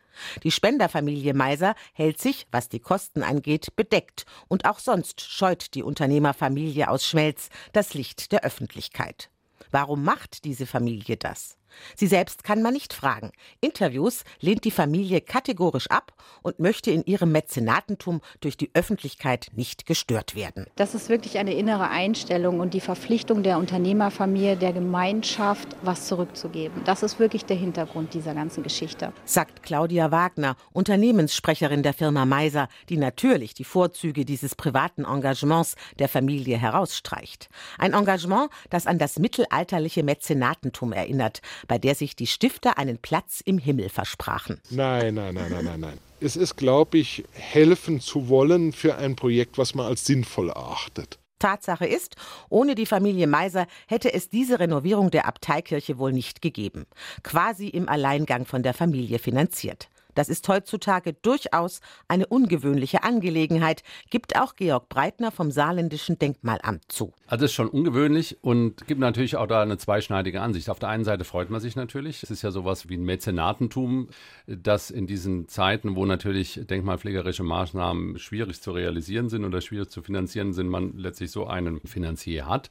Die 0.42 0.50
Spenderfamilie 0.50 1.34
Meiser 1.34 1.74
hält 1.92 2.20
sich, 2.20 2.46
was 2.50 2.68
die 2.68 2.80
Kosten 2.80 3.22
angeht, 3.22 3.76
bedeckt 3.76 4.26
und 4.48 4.64
auch 4.64 4.78
sonst 4.78 5.20
scheut 5.20 5.74
die 5.74 5.82
Unternehmerfamilie 5.82 6.88
aus 6.88 7.06
Schmelz 7.06 7.48
das 7.72 7.94
Licht 7.94 8.32
der 8.32 8.44
Öffentlichkeit. 8.44 9.30
Warum 9.70 10.04
macht 10.04 10.44
diese 10.44 10.66
Familie 10.66 11.16
das? 11.16 11.56
Sie 11.94 12.06
selbst 12.06 12.44
kann 12.44 12.62
man 12.62 12.74
nicht 12.74 12.92
fragen. 12.92 13.32
Interviews 13.60 14.24
lehnt 14.40 14.64
die 14.64 14.70
Familie 14.70 15.20
kategorisch 15.20 15.90
ab 15.90 16.12
und 16.42 16.58
möchte 16.58 16.90
in 16.90 17.04
ihrem 17.04 17.32
Mäzenatentum 17.32 18.20
durch 18.40 18.56
die 18.56 18.70
Öffentlichkeit 18.74 19.48
nicht 19.54 19.86
gestört 19.86 20.34
werden. 20.34 20.66
Das 20.76 20.94
ist 20.94 21.08
wirklich 21.08 21.38
eine 21.38 21.54
innere 21.54 21.88
Einstellung 21.88 22.60
und 22.60 22.74
die 22.74 22.80
Verpflichtung 22.80 23.42
der 23.42 23.58
Unternehmerfamilie, 23.58 24.56
der 24.56 24.72
Gemeinschaft, 24.72 25.68
was 25.82 26.06
zurückzugeben. 26.06 26.82
Das 26.84 27.02
ist 27.02 27.18
wirklich 27.18 27.44
der 27.44 27.56
Hintergrund 27.56 28.14
dieser 28.14 28.34
ganzen 28.34 28.62
Geschichte. 28.62 29.12
Sagt 29.24 29.62
Claudia 29.62 30.10
Wagner, 30.10 30.56
Unternehmenssprecherin 30.72 31.82
der 31.82 31.94
Firma 31.94 32.24
Meiser, 32.24 32.68
die 32.88 32.96
natürlich 32.96 33.54
die 33.54 33.64
Vorzüge 33.64 34.24
dieses 34.24 34.54
privaten 34.54 35.04
Engagements 35.04 35.76
der 35.98 36.08
Familie 36.08 36.58
herausstreicht. 36.58 37.48
Ein 37.78 37.92
Engagement, 37.92 38.50
das 38.70 38.86
an 38.86 38.98
das 38.98 39.18
mittelalterliche 39.18 40.02
Mäzenatentum 40.02 40.92
erinnert, 40.92 41.40
bei 41.66 41.78
der 41.78 41.94
sich 41.94 42.16
die 42.16 42.26
Stifter 42.26 42.78
einen 42.78 42.98
Platz 42.98 43.40
im 43.44 43.58
Himmel 43.58 43.88
versprachen. 43.88 44.60
Nein, 44.70 45.14
nein, 45.14 45.34
nein, 45.34 45.50
nein, 45.50 45.64
nein, 45.64 45.80
nein. 45.80 45.98
Es 46.20 46.36
ist, 46.36 46.56
glaube 46.56 46.98
ich, 46.98 47.24
helfen 47.32 48.00
zu 48.00 48.28
wollen 48.28 48.72
für 48.72 48.96
ein 48.96 49.16
Projekt, 49.16 49.58
was 49.58 49.74
man 49.74 49.86
als 49.86 50.06
sinnvoll 50.06 50.48
erachtet. 50.48 51.18
Tatsache 51.38 51.86
ist, 51.86 52.16
ohne 52.48 52.74
die 52.74 52.86
Familie 52.86 53.26
Meiser 53.26 53.66
hätte 53.86 54.12
es 54.12 54.30
diese 54.30 54.58
Renovierung 54.58 55.10
der 55.10 55.26
Abteikirche 55.26 55.98
wohl 55.98 56.12
nicht 56.12 56.40
gegeben. 56.40 56.86
Quasi 57.22 57.68
im 57.68 57.88
Alleingang 57.88 58.46
von 58.46 58.62
der 58.62 58.72
Familie 58.72 59.18
finanziert. 59.18 59.88
Das 60.16 60.28
ist 60.28 60.48
heutzutage 60.48 61.12
durchaus 61.12 61.80
eine 62.08 62.26
ungewöhnliche 62.26 63.04
Angelegenheit, 63.04 63.82
gibt 64.10 64.36
auch 64.36 64.56
Georg 64.56 64.88
Breitner 64.88 65.30
vom 65.30 65.50
Saarländischen 65.50 66.18
Denkmalamt 66.18 66.90
zu. 66.90 67.12
Also 67.26 67.44
ist 67.44 67.52
schon 67.52 67.68
ungewöhnlich 67.68 68.38
und 68.40 68.86
gibt 68.86 68.98
natürlich 68.98 69.36
auch 69.36 69.46
da 69.46 69.62
eine 69.62 69.78
zweischneidige 69.78 70.40
Ansicht. 70.40 70.70
Auf 70.70 70.78
der 70.78 70.88
einen 70.88 71.04
Seite 71.04 71.24
freut 71.24 71.50
man 71.50 71.60
sich 71.60 71.76
natürlich. 71.76 72.22
Es 72.22 72.30
ist 72.30 72.42
ja 72.42 72.50
sowas 72.50 72.88
wie 72.88 72.96
ein 72.96 73.04
Mäzenatentum, 73.04 74.08
das 74.46 74.90
in 74.90 75.06
diesen 75.06 75.48
Zeiten, 75.48 75.96
wo 75.96 76.06
natürlich 76.06 76.60
denkmalpflegerische 76.64 77.42
Maßnahmen 77.42 78.18
schwierig 78.18 78.62
zu 78.62 78.72
realisieren 78.72 79.28
sind 79.28 79.44
oder 79.44 79.60
schwierig 79.60 79.90
zu 79.90 80.02
finanzieren 80.02 80.54
sind, 80.54 80.68
man 80.68 80.96
letztlich 80.96 81.30
so 81.30 81.46
einen 81.46 81.80
Finanzier 81.80 82.48
hat. 82.48 82.70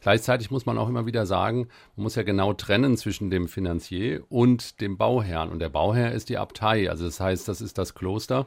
Gleichzeitig 0.00 0.50
muss 0.50 0.66
man 0.66 0.78
auch 0.78 0.88
immer 0.88 1.06
wieder 1.06 1.26
sagen, 1.26 1.68
man 1.96 2.04
muss 2.04 2.14
ja 2.14 2.22
genau 2.22 2.52
trennen 2.52 2.96
zwischen 2.96 3.30
dem 3.30 3.48
Finanzier 3.48 4.22
und 4.28 4.80
dem 4.80 4.96
Bauherrn. 4.96 5.50
Und 5.50 5.58
der 5.58 5.68
Bauherr 5.68 6.12
ist 6.12 6.28
die 6.28 6.38
Abtei, 6.38 6.88
also 6.90 7.04
das 7.04 7.20
heißt, 7.20 7.48
das 7.48 7.60
ist 7.60 7.78
das 7.78 7.94
Kloster. 7.94 8.46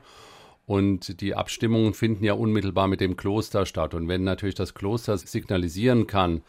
Und 0.66 1.20
die 1.22 1.36
Abstimmungen 1.36 1.94
finden 1.94 2.24
ja 2.24 2.34
unmittelbar 2.34 2.88
mit 2.88 3.02
dem 3.02 3.18
Kloster 3.18 3.66
statt. 3.66 3.94
Und 3.94 4.08
wenn 4.08 4.24
natürlich 4.24 4.56
das 4.56 4.74
Kloster 4.74 5.18
signalisieren 5.18 6.08
kann, 6.08 6.44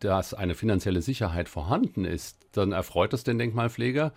dass 0.00 0.34
eine 0.34 0.54
finanzielle 0.54 1.02
Sicherheit 1.02 1.48
vorhanden 1.48 2.04
ist, 2.04 2.38
dann 2.52 2.72
erfreut 2.72 3.12
das 3.12 3.24
den 3.24 3.38
Denkmalpfleger. 3.38 4.12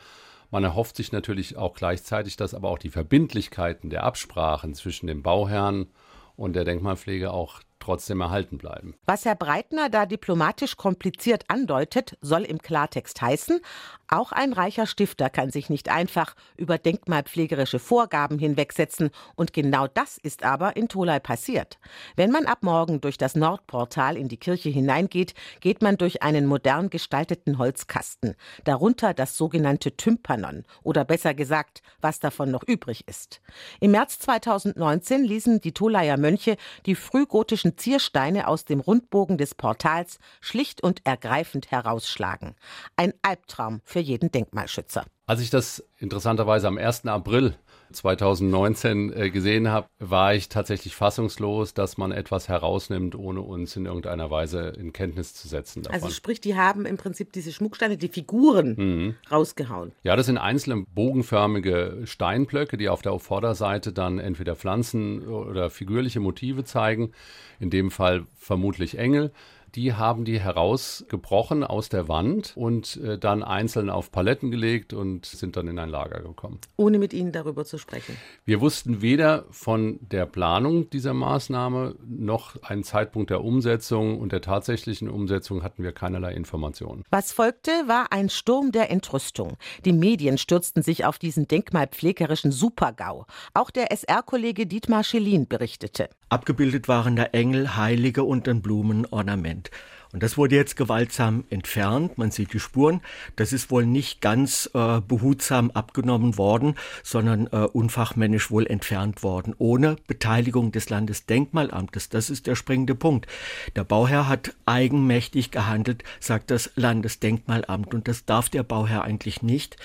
Man 0.52 0.64
erhofft 0.64 0.96
sich 0.96 1.12
natürlich 1.12 1.58
auch 1.58 1.74
gleichzeitig, 1.76 2.38
dass 2.38 2.54
aber 2.54 2.70
auch 2.70 2.78
die 2.78 2.90
Verbindlichkeiten 2.90 3.90
der 3.90 4.04
Absprachen 4.04 4.74
zwischen 4.76 5.08
dem 5.08 5.24
Bauherrn 5.24 5.88
und 6.36 6.56
der 6.56 6.64
Denkmalpflege 6.64 7.32
auch 7.32 7.62
trotzdem 7.88 8.20
erhalten 8.20 8.58
bleiben. 8.58 8.96
Was 9.06 9.24
Herr 9.24 9.36
Breitner 9.36 9.90
da 9.90 10.06
diplomatisch 10.06 10.76
kompliziert 10.76 11.46
andeutet, 11.48 12.18
soll 12.20 12.44
im 12.44 12.58
Klartext 12.58 13.22
heißen, 13.22 13.62
auch 14.10 14.32
ein 14.32 14.54
reicher 14.54 14.86
Stifter 14.86 15.30
kann 15.30 15.52
sich 15.52 15.70
nicht 15.70 15.90
einfach 15.90 16.36
über 16.56 16.78
denkmalpflegerische 16.78 17.80
Vorgaben 17.80 18.40
hinwegsetzen. 18.40 19.10
Und 19.36 19.52
genau 19.52 19.88
das 19.88 20.18
ist 20.18 20.44
aber 20.44 20.78
in 20.78 20.88
Tolai 20.88 21.20
passiert. 21.20 21.78
Wenn 22.16 22.32
man 22.32 22.46
ab 22.46 22.60
morgen 22.62 23.02
durch 23.02 23.18
das 23.18 23.36
Nordportal 23.36 24.16
in 24.16 24.30
die 24.30 24.38
Kirche 24.38 24.70
hineingeht, 24.70 25.34
geht 25.60 25.82
man 25.82 25.98
durch 25.98 26.24
einen 26.24 26.46
modern 26.46 26.90
gestalteten 26.90 27.58
Holzkasten. 27.58 28.36
Darunter 28.64 29.14
das 29.14 29.36
sogenannte 29.36 29.98
Tympanon 29.98 30.64
oder 30.84 31.04
besser 31.04 31.34
gesagt, 31.34 31.82
was 32.00 32.20
davon 32.20 32.50
noch 32.50 32.64
übrig 32.64 33.06
ist. 33.10 33.42
Im 33.82 33.92
März 33.92 34.20
2019 34.20 35.26
ließen 35.26 35.60
die 35.60 35.74
Tolaier 35.74 36.16
Mönche 36.16 36.56
die 36.86 36.96
frühgotischen 36.96 37.77
Ziersteine 37.78 38.48
aus 38.48 38.66
dem 38.66 38.80
Rundbogen 38.80 39.38
des 39.38 39.56
Portals 39.56 40.20
schlicht 40.42 40.82
und 40.82 41.06
ergreifend 41.06 41.72
herausschlagen. 41.72 42.56
Ein 42.96 43.14
Albtraum 43.22 43.82
für 43.84 44.00
jeden 44.00 44.32
Denkmalschützer. 44.32 45.06
Als 45.26 45.42
ich 45.42 45.50
das 45.50 45.84
interessanterweise 45.98 46.68
am 46.68 46.78
1. 46.78 47.06
April 47.06 47.58
2019 47.92 49.14
äh, 49.14 49.30
gesehen 49.30 49.70
habe, 49.70 49.88
war 50.00 50.34
ich 50.34 50.50
tatsächlich 50.50 50.96
fassungslos, 50.96 51.74
dass 51.74 51.98
man 51.98 52.12
etwas 52.12 52.50
herausnimmt, 52.50 53.16
ohne 53.16 53.42
uns 53.42 53.76
in 53.76 53.86
irgendeiner 53.86 54.30
Weise 54.30 54.74
in 54.78 54.94
Kenntnis 54.94 55.34
zu 55.34 55.48
setzen. 55.48 55.84
Davon. 55.84 56.02
Also 56.02 56.14
sprich, 56.14 56.42
die 56.42 56.56
haben 56.56 56.86
im 56.86 56.98
Prinzip 56.98 57.32
diese 57.34 57.52
Schmucksteine, 57.52 57.98
die 57.98 58.10
Figuren 58.10 58.76
mhm. 58.78 59.16
rausgehauen. 59.32 59.92
Ja, 60.04 60.16
das 60.16 60.26
sind 60.26 60.38
einzelne 60.38 60.86
bogenförmige 60.94 62.02
Steinblöcke, 62.06 62.78
die 62.78 62.90
auf 62.90 63.02
der 63.02 63.18
Vorderseite 63.20 63.94
dann 63.94 64.20
entweder 64.20 64.56
Pflanzen 64.56 65.28
oder 65.28 65.70
figürliche 65.70 66.20
Motive 66.20 66.64
zeigen. 66.64 67.12
In 67.60 67.70
dem 67.70 67.92
Fall 67.92 68.26
vermutlich 68.38 68.98
Engel 68.98 69.32
die 69.78 69.94
haben 69.94 70.26
die 70.26 70.40
herausgebrochen 70.40 71.64
aus 71.64 71.88
der 71.88 72.08
Wand 72.08 72.54
und 72.56 72.98
äh, 72.98 73.20
dann 73.20 73.44
einzeln 73.44 73.92
auf 73.92 74.12
Paletten 74.12 74.50
gelegt 74.50 74.92
und 74.92 75.28
sind 75.28 75.56
dann 75.56 75.68
in 75.68 75.78
ein 75.78 75.90
Lager 75.90 76.22
gekommen. 76.22 76.60
Ohne 76.78 76.98
mit 76.98 77.14
Ihnen 77.14 77.32
darüber 77.32 77.64
zu 77.64 77.78
sprechen. 77.78 78.18
Wir 78.44 78.60
wussten 78.60 79.04
weder 79.04 79.46
von 79.52 80.00
der 80.02 80.26
Planung 80.26 80.90
dieser 80.90 81.14
Maßnahme 81.14 81.96
noch 82.08 82.62
einen 82.64 82.84
Zeitpunkt 82.84 83.30
der 83.30 83.44
Umsetzung 83.44 84.20
und 84.20 84.32
der 84.32 84.42
tatsächlichen 84.42 85.10
Umsetzung 85.10 85.62
hatten 85.62 85.84
wir 85.84 85.92
keinerlei 85.92 86.34
Informationen. 86.34 87.04
Was 87.12 87.32
folgte, 87.32 87.70
war 87.86 88.12
ein 88.12 88.30
Sturm 88.30 88.72
der 88.72 88.90
Entrüstung. 88.90 89.58
Die 89.86 89.94
Medien 89.94 90.40
stürzten 90.40 90.82
sich 90.82 91.06
auf 91.06 91.20
diesen 91.20 91.48
denkmalpflegerischen 91.48 92.52
Supergau. 92.52 93.28
Auch 93.54 93.70
der 93.70 93.92
SR-Kollege 93.92 94.66
Dietmar 94.66 95.04
Schelin 95.04 95.48
berichtete. 95.48 96.10
Abgebildet 96.30 96.90
waren 96.90 97.16
da 97.16 97.24
Engel, 97.24 97.78
Heilige 97.78 98.24
und 98.24 98.50
ein 98.50 98.62
Blumenornament. 98.62 99.72
Und 100.14 100.24
das 100.24 100.38
wurde 100.38 100.56
jetzt 100.56 100.78
gewaltsam 100.78 101.44
entfernt. 101.50 102.18
Man 102.18 102.32
sieht 102.32 102.54
die 102.54 102.60
Spuren. 102.60 103.02
Das 103.36 103.54
ist 103.54 103.72
wohl 103.72 103.86
nicht 103.86 104.22
ganz 104.22 104.70
äh, 104.74 105.02
behutsam 105.02 105.72
abgenommen 105.72 106.38
worden, 106.38 106.76
sondern 107.04 107.48
äh, 107.48 107.66
unfachmännisch 107.66 108.50
wohl 108.50 108.68
entfernt 108.68 109.24
worden, 109.24 109.54
ohne 109.58 109.98
Beteiligung 110.08 110.72
des 110.72 110.90
Landesdenkmalamtes. 110.90 112.10
Das 112.10 112.30
ist 112.30 112.48
der 112.48 112.56
springende 112.56 112.96
Punkt. 112.96 113.28
Der 113.76 113.84
Bauherr 113.84 114.28
hat 114.28 114.54
eigenmächtig 114.66 115.52
gehandelt, 115.52 116.04
sagt 116.20 116.52
das 116.52 116.72
Landesdenkmalamt. 116.76 117.94
Und 117.94 118.08
das 118.08 118.26
darf 118.26 118.50
der 118.50 118.64
Bauherr 118.64 119.04
eigentlich 119.04 119.42
nicht. 119.42 119.78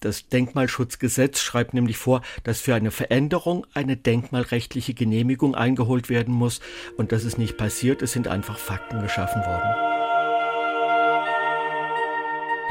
Das 0.00 0.28
Denkmalschutzgesetz 0.28 1.40
schreibt 1.40 1.74
nämlich 1.74 1.96
vor, 1.96 2.22
dass 2.42 2.60
für 2.60 2.74
eine 2.74 2.90
Veränderung 2.90 3.66
eine 3.74 3.96
denkmalrechtliche 3.96 4.94
Genehmigung 4.94 5.54
eingeholt 5.54 6.08
werden 6.08 6.34
muss. 6.34 6.60
Und 6.96 7.12
das 7.12 7.24
ist 7.24 7.38
nicht 7.38 7.56
passiert. 7.56 8.02
Es 8.02 8.12
sind 8.12 8.28
einfach 8.28 8.58
Fakten 8.58 9.00
geschaffen 9.00 9.42
worden. 9.42 9.63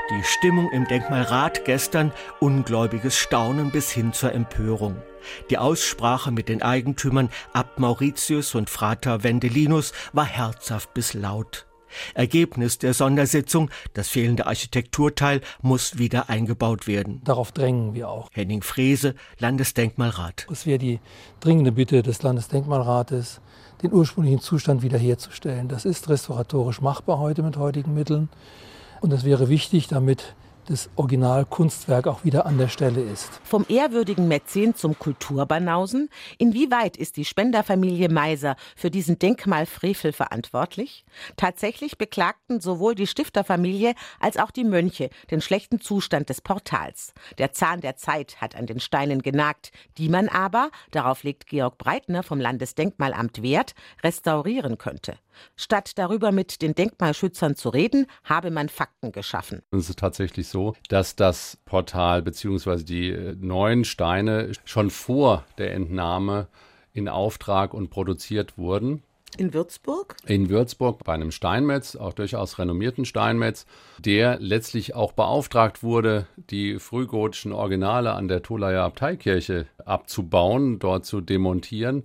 Die 0.10 0.24
Stimmung 0.24 0.72
im 0.72 0.86
Denkmalrat 0.86 1.66
gestern 1.66 2.12
ungläubiges 2.40 3.18
Staunen 3.18 3.72
bis 3.72 3.90
hin 3.92 4.14
zur 4.14 4.34
Empörung. 4.34 5.02
Die 5.50 5.58
Aussprache 5.58 6.32
mit 6.32 6.50
den 6.50 6.62
Eigentümern 6.62 7.30
Abt 7.54 7.80
Mauritius 7.80 8.54
und 8.56 8.70
Frater 8.70 9.24
Wendelinus 9.24 9.94
war 10.12 10.26
herzhaft 10.26 10.94
bis 10.94 11.14
laut. 11.14 11.66
Ergebnis 12.14 12.80
der 12.80 12.94
Sondersitzung, 12.94 13.70
das 13.94 14.10
fehlende 14.10 14.48
Architekturteil 14.48 15.42
muss 15.62 15.98
wieder 15.98 16.30
eingebaut 16.30 16.88
werden. 16.88 17.22
Darauf 17.24 17.52
drängen 17.52 17.94
wir 17.94 18.10
auch. 18.10 18.30
Henning 18.34 18.62
Frese, 18.62 19.16
Landesdenkmalrat. 19.40 20.48
Es 20.52 20.66
wäre 20.66 20.80
die 20.80 21.00
dringende 21.40 21.72
Bitte 21.72 22.02
des 22.02 22.24
Landesdenkmalrates, 22.24 23.42
den 23.84 23.94
ursprünglichen 23.94 24.40
Zustand 24.40 24.82
wiederherzustellen. 24.82 25.68
Das 25.68 25.86
ist 25.86 26.10
restauratorisch 26.10 26.82
machbar 26.82 27.20
heute 27.20 27.44
mit 27.44 27.58
heutigen 27.58 27.94
Mitteln. 27.94 28.30
Und 29.02 29.12
das 29.12 29.26
wäre 29.26 29.50
wichtig, 29.50 29.88
damit 29.88 30.36
das 30.68 30.90
Originalkunstwerk 30.96 32.08
auch 32.08 32.24
wieder 32.24 32.46
an 32.46 32.58
der 32.58 32.68
Stelle 32.68 33.02
ist. 33.02 33.42
Vom 33.44 33.66
ehrwürdigen 33.68 34.28
Mäzen 34.28 34.76
zum 34.76 34.98
Kulturbanausen. 34.98 36.10
Inwieweit 36.38 36.98
ist 36.98 37.18
die 37.18 37.26
Spenderfamilie 37.26 38.10
Meiser 38.10 38.56
für 38.76 38.90
diesen 38.90 39.20
Denkmalfrevel 39.20 40.14
verantwortlich? 40.14 41.06
Tatsächlich 41.38 41.98
beklagten 41.98 42.62
sowohl 42.62 42.96
die 42.96 43.08
Stifterfamilie 43.08 43.94
als 44.20 44.38
auch 44.38 44.52
die 44.52 44.64
Mönche 44.64 45.10
den 45.32 45.42
schlechten 45.42 45.82
Zustand 45.82 46.30
des 46.30 46.42
Portals. 46.42 47.14
Der 47.38 47.52
Zahn 47.52 47.82
der 47.82 47.98
Zeit 47.98 48.40
hat 48.42 48.56
an 48.56 48.66
den 48.66 48.80
Steinen 48.80 49.22
genagt, 49.22 49.72
die 49.98 50.10
man 50.10 50.30
aber, 50.30 50.70
darauf 50.92 51.24
legt 51.24 51.48
Georg 51.48 51.78
Breitner 51.78 52.24
vom 52.24 52.40
Landesdenkmalamt 52.40 53.42
Wert, 53.42 53.76
restaurieren 54.04 54.78
könnte. 54.78 55.18
Statt 55.56 55.98
darüber 55.98 56.32
mit 56.32 56.62
den 56.62 56.76
Denkmalschützern 56.76 57.56
zu 57.56 57.70
reden, 57.70 58.08
habe 58.24 58.52
man 58.52 58.70
Fakten 58.70 59.12
geschaffen. 59.12 59.62
Es 59.72 59.90
ist 59.90 60.00
tatsächlich 60.00 60.48
so, 60.48 60.76
dass 60.90 61.16
das 61.16 61.58
Portal 61.66 62.22
bzw. 62.22 62.84
die 62.84 63.10
äh, 63.10 63.36
neuen 63.40 63.86
Steine 63.86 64.52
schon 64.66 64.90
vor 64.90 65.46
der 65.58 65.74
Entnahme 65.74 66.48
in 66.94 67.10
Auftrag 67.10 67.74
und 67.74 67.90
produziert 67.90 68.58
wurden. 68.58 69.04
In 69.36 69.54
Würzburg? 69.54 70.16
In 70.28 70.50
Würzburg 70.50 71.04
bei 71.04 71.14
einem 71.14 71.32
Steinmetz, 71.32 71.96
auch 71.96 72.14
durchaus 72.14 72.60
renommierten 72.60 73.04
Steinmetz, 73.04 73.66
der 73.98 74.38
letztlich 74.40 74.94
auch 74.94 75.14
beauftragt 75.14 75.82
wurde, 75.82 76.28
die 76.38 76.78
frühgotischen 76.78 77.52
Originale 77.52 78.14
an 78.14 78.28
der 78.28 78.44
Tolaer 78.44 78.84
Abteikirche 78.84 79.66
abzubauen, 79.84 80.78
dort 80.78 81.06
zu 81.06 81.20
demontieren 81.20 82.04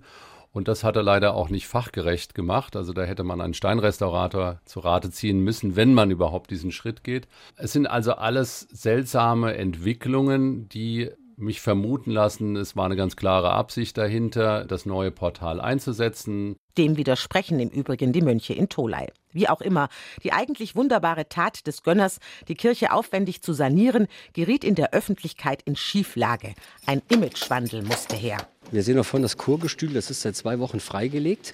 und 0.51 0.67
das 0.67 0.83
hat 0.83 0.95
er 0.95 1.03
leider 1.03 1.35
auch 1.35 1.49
nicht 1.49 1.67
fachgerecht 1.67 2.33
gemacht. 2.33 2.75
Also 2.75 2.93
da 2.93 3.03
hätte 3.03 3.23
man 3.23 3.41
einen 3.41 3.53
Steinrestaurator 3.53 4.61
zu 4.65 4.79
Rate 4.79 5.11
ziehen 5.11 5.41
müssen, 5.41 5.75
wenn 5.75 5.93
man 5.93 6.11
überhaupt 6.11 6.49
diesen 6.51 6.71
Schritt 6.71 7.03
geht. 7.03 7.27
Es 7.55 7.73
sind 7.73 7.87
also 7.87 8.13
alles 8.13 8.61
seltsame 8.71 9.55
Entwicklungen, 9.55 10.67
die 10.69 11.11
mich 11.39 11.61
vermuten 11.61 12.11
lassen, 12.11 12.55
es 12.55 12.75
war 12.75 12.85
eine 12.85 12.95
ganz 12.95 13.15
klare 13.15 13.51
Absicht 13.51 13.97
dahinter, 13.97 14.65
das 14.65 14.85
neue 14.85 15.11
Portal 15.11 15.61
einzusetzen. 15.61 16.57
Dem 16.77 16.97
widersprechen 16.97 17.59
im 17.59 17.69
Übrigen 17.69 18.13
die 18.13 18.21
Mönche 18.21 18.53
in 18.53 18.69
Tolai. 18.69 19.07
Wie 19.31 19.47
auch 19.47 19.61
immer, 19.61 19.89
die 20.23 20.33
eigentlich 20.33 20.75
wunderbare 20.75 21.29
Tat 21.29 21.67
des 21.67 21.83
Gönners, 21.83 22.19
die 22.47 22.55
Kirche 22.55 22.91
aufwendig 22.91 23.41
zu 23.41 23.53
sanieren, 23.53 24.07
geriet 24.33 24.63
in 24.63 24.75
der 24.75 24.93
Öffentlichkeit 24.93 25.61
in 25.63 25.75
Schieflage. 25.75 26.53
Ein 26.85 27.01
Imagewandel 27.09 27.83
musste 27.83 28.15
her. 28.15 28.37
Wir 28.71 28.83
sehen 28.83 28.99
auch 28.99 29.05
vorhin 29.05 29.23
das 29.23 29.37
Chorgestühl, 29.37 29.93
das 29.93 30.11
ist 30.11 30.21
seit 30.21 30.35
zwei 30.35 30.59
Wochen 30.59 30.79
freigelegt. 30.79 31.53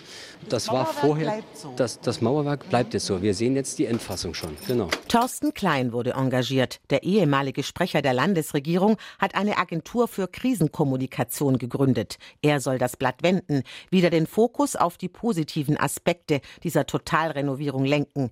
Das, 0.50 0.66
das 0.66 0.74
war 0.74 0.86
vorher. 0.86 1.42
So. 1.54 1.74
Das, 1.78 2.02
das 2.02 2.20
Mauerwerk 2.20 2.68
bleibt 2.70 2.94
jetzt 2.94 3.06
so. 3.06 3.22
Wir 3.22 3.34
sehen 3.34 3.56
jetzt 3.56 3.80
die 3.80 3.86
Endfassung 3.86 4.34
schon. 4.34 4.58
Genau. 4.68 4.90
Thorsten 5.08 5.54
Klein 5.54 5.94
wurde 5.94 6.12
engagiert. 6.12 6.82
Der 6.90 7.04
ehemalige 7.04 7.64
Sprecher 7.64 8.02
der 8.02 8.14
Landesregierung 8.14 8.98
hat 9.18 9.36
eine 9.36 9.58
Agentur 9.58 10.10
für 10.10 10.28
Krisenkommunikation 10.28 11.58
gegründet. 11.58 12.18
Er 12.42 12.60
soll 12.60 12.80
das 12.80 12.98
Blatt 12.98 13.24
wenden, 13.24 13.64
wieder 13.90 14.10
den 14.10 14.28
Fokus 14.28 14.76
auf 14.76 14.98
die 14.98 15.05
positiven 15.10 15.78
Aspekte 15.78 16.42
dieser 16.64 16.86
Totalrenovierung 16.86 17.86
lenken. 17.86 18.32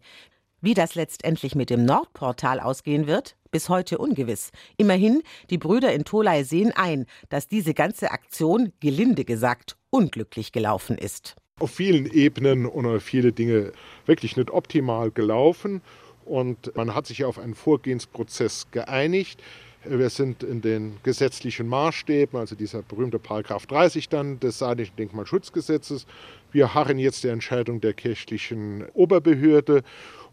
Wie 0.62 0.74
das 0.74 0.96
letztendlich 0.96 1.56
mit 1.56 1.70
dem 1.70 1.84
Nordportal 1.84 2.62
ausgehen 2.62 3.06
wird, 3.06 3.36
bis 3.52 3.70
heute 3.70 3.98
ungewiss. 3.98 4.52
Immerhin, 4.78 5.22
die 5.50 5.58
Brüder 5.58 5.94
in 5.94 6.06
Tolai 6.06 6.44
sehen 6.44 6.72
ein, 6.74 7.06
dass 7.30 7.48
diese 7.48 7.74
ganze 7.74 8.12
Aktion, 8.12 8.72
gelinde 8.80 9.26
gesagt, 9.26 9.78
unglücklich 9.90 10.52
gelaufen 10.52 10.98
ist. 10.98 11.36
Auf 11.60 11.72
vielen 11.72 12.06
Ebenen 12.12 12.66
und 12.66 13.00
viele 13.02 13.32
Dinge 13.32 13.74
wirklich 14.06 14.38
nicht 14.38 14.52
optimal 14.52 15.12
gelaufen. 15.12 15.82
Und 16.26 16.76
man 16.76 16.96
hat 16.96 17.08
sich 17.08 17.26
auf 17.26 17.38
einen 17.38 17.56
Vorgehensprozess 17.56 18.68
geeinigt. 18.72 19.42
Wir 19.86 20.10
sind 20.10 20.44
in 20.44 20.62
den 20.62 20.98
gesetzlichen 21.04 21.68
Maßstäben, 21.68 22.40
also 22.40 22.56
dieser 22.56 22.82
berühmte 22.82 23.20
Paragraph 23.20 23.66
30 23.66 24.08
dann 24.08 24.40
des 24.40 24.60
Saarländischen 24.60 24.96
Denkmalschutzgesetzes. 24.96 26.06
Wir 26.54 26.76
harren 26.76 27.00
jetzt 27.00 27.24
der 27.24 27.34
Entscheidung 27.34 27.82
der 27.82 27.96
kirchlichen 27.96 28.88
Oberbehörde 28.94 29.82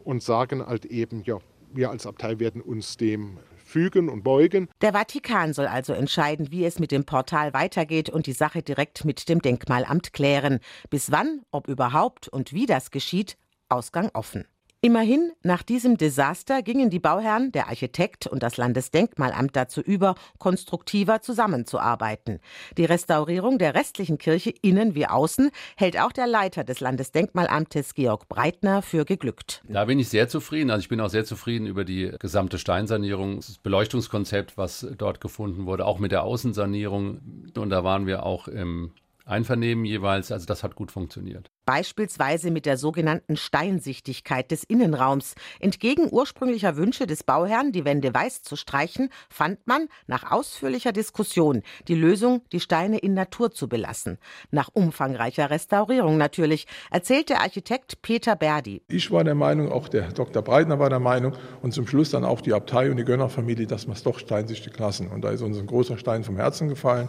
und 0.04 0.22
sagen 0.22 0.64
halt 0.64 0.84
eben, 0.84 1.22
ja, 1.24 1.38
wir 1.72 1.90
als 1.90 2.06
Abtei 2.06 2.38
werden 2.38 2.60
uns 2.60 2.98
dem 2.98 3.38
fügen 3.56 4.10
und 4.10 4.22
beugen. 4.22 4.68
Der 4.82 4.92
Vatikan 4.92 5.54
soll 5.54 5.66
also 5.66 5.94
entscheiden, 5.94 6.52
wie 6.52 6.66
es 6.66 6.78
mit 6.78 6.92
dem 6.92 7.04
Portal 7.04 7.54
weitergeht 7.54 8.10
und 8.10 8.26
die 8.26 8.32
Sache 8.32 8.62
direkt 8.62 9.06
mit 9.06 9.30
dem 9.30 9.40
Denkmalamt 9.40 10.12
klären. 10.12 10.58
Bis 10.90 11.10
wann, 11.10 11.40
ob 11.52 11.68
überhaupt 11.68 12.28
und 12.28 12.52
wie 12.52 12.66
das 12.66 12.90
geschieht, 12.90 13.38
Ausgang 13.70 14.10
offen. 14.12 14.44
Immerhin, 14.82 15.32
nach 15.42 15.62
diesem 15.62 15.98
Desaster 15.98 16.62
gingen 16.62 16.88
die 16.88 17.00
Bauherren, 17.00 17.52
der 17.52 17.68
Architekt 17.68 18.26
und 18.26 18.42
das 18.42 18.56
Landesdenkmalamt 18.56 19.54
dazu 19.54 19.82
über, 19.82 20.14
konstruktiver 20.38 21.20
zusammenzuarbeiten. 21.20 22.40
Die 22.78 22.86
Restaurierung 22.86 23.58
der 23.58 23.74
restlichen 23.74 24.16
Kirche 24.16 24.54
innen 24.62 24.94
wie 24.94 25.04
außen 25.04 25.50
hält 25.76 26.00
auch 26.00 26.12
der 26.12 26.26
Leiter 26.26 26.64
des 26.64 26.80
Landesdenkmalamtes 26.80 27.92
Georg 27.92 28.26
Breitner 28.30 28.80
für 28.80 29.04
geglückt. 29.04 29.62
Da 29.68 29.84
bin 29.84 29.98
ich 29.98 30.08
sehr 30.08 30.28
zufrieden. 30.28 30.70
Also 30.70 30.80
ich 30.80 30.88
bin 30.88 31.02
auch 31.02 31.10
sehr 31.10 31.26
zufrieden 31.26 31.66
über 31.66 31.84
die 31.84 32.12
gesamte 32.18 32.56
Steinsanierung, 32.56 33.36
das 33.36 33.58
Beleuchtungskonzept, 33.58 34.56
was 34.56 34.86
dort 34.96 35.20
gefunden 35.20 35.66
wurde, 35.66 35.84
auch 35.84 35.98
mit 35.98 36.10
der 36.10 36.22
Außensanierung. 36.22 37.52
Und 37.54 37.68
da 37.68 37.84
waren 37.84 38.06
wir 38.06 38.24
auch 38.24 38.48
im 38.48 38.92
Einvernehmen 39.30 39.84
jeweils. 39.84 40.32
Also 40.32 40.46
das 40.46 40.62
hat 40.62 40.74
gut 40.74 40.90
funktioniert. 40.90 41.50
beispielsweise 41.64 42.50
mit 42.50 42.66
der 42.66 42.76
sogenannten 42.76 43.36
Steinsichtigkeit 43.36 44.50
des 44.50 44.64
Innenraums. 44.64 45.36
Entgegen 45.60 46.08
ursprünglicher 46.10 46.76
Wünsche 46.76 47.06
des 47.06 47.22
Bauherrn, 47.22 47.70
die 47.70 47.84
Wände 47.84 48.12
weiß 48.12 48.42
zu 48.42 48.56
streichen, 48.56 49.08
fand 49.28 49.64
man 49.68 49.86
nach 50.08 50.32
ausführlicher 50.32 50.90
Diskussion 50.90 51.62
die 51.86 51.94
Lösung, 51.94 52.42
die 52.50 52.58
Steine 52.58 52.98
in 52.98 53.14
Natur 53.14 53.52
zu 53.52 53.68
belassen. 53.68 54.18
Nach 54.50 54.68
umfangreicher 54.72 55.50
Restaurierung 55.50 56.16
natürlich, 56.16 56.66
erzählt 56.90 57.28
der 57.28 57.40
Architekt 57.40 58.02
Peter 58.02 58.34
Berdi. 58.34 58.82
Ich 58.88 59.12
war 59.12 59.22
der 59.22 59.36
Meinung, 59.36 59.70
auch 59.70 59.88
der 59.88 60.10
Dr. 60.10 60.42
Breitner 60.42 60.80
war 60.80 60.90
der 60.90 60.98
Meinung 60.98 61.36
und 61.62 61.72
zum 61.72 61.86
Schluss 61.86 62.10
dann 62.10 62.24
auch 62.24 62.40
die 62.40 62.52
Abtei 62.52 62.90
und 62.90 62.96
die 62.96 63.04
Gönnerfamilie, 63.04 63.68
dass 63.68 63.86
man 63.86 63.96
es 63.96 64.02
doch 64.02 64.18
steinsichtig 64.18 64.76
lassen. 64.76 65.06
Und 65.06 65.22
da 65.22 65.30
ist 65.30 65.42
uns 65.42 65.56
ein 65.56 65.68
großer 65.68 65.98
Stein 65.98 66.24
vom 66.24 66.36
Herzen 66.36 66.68
gefallen 66.68 67.08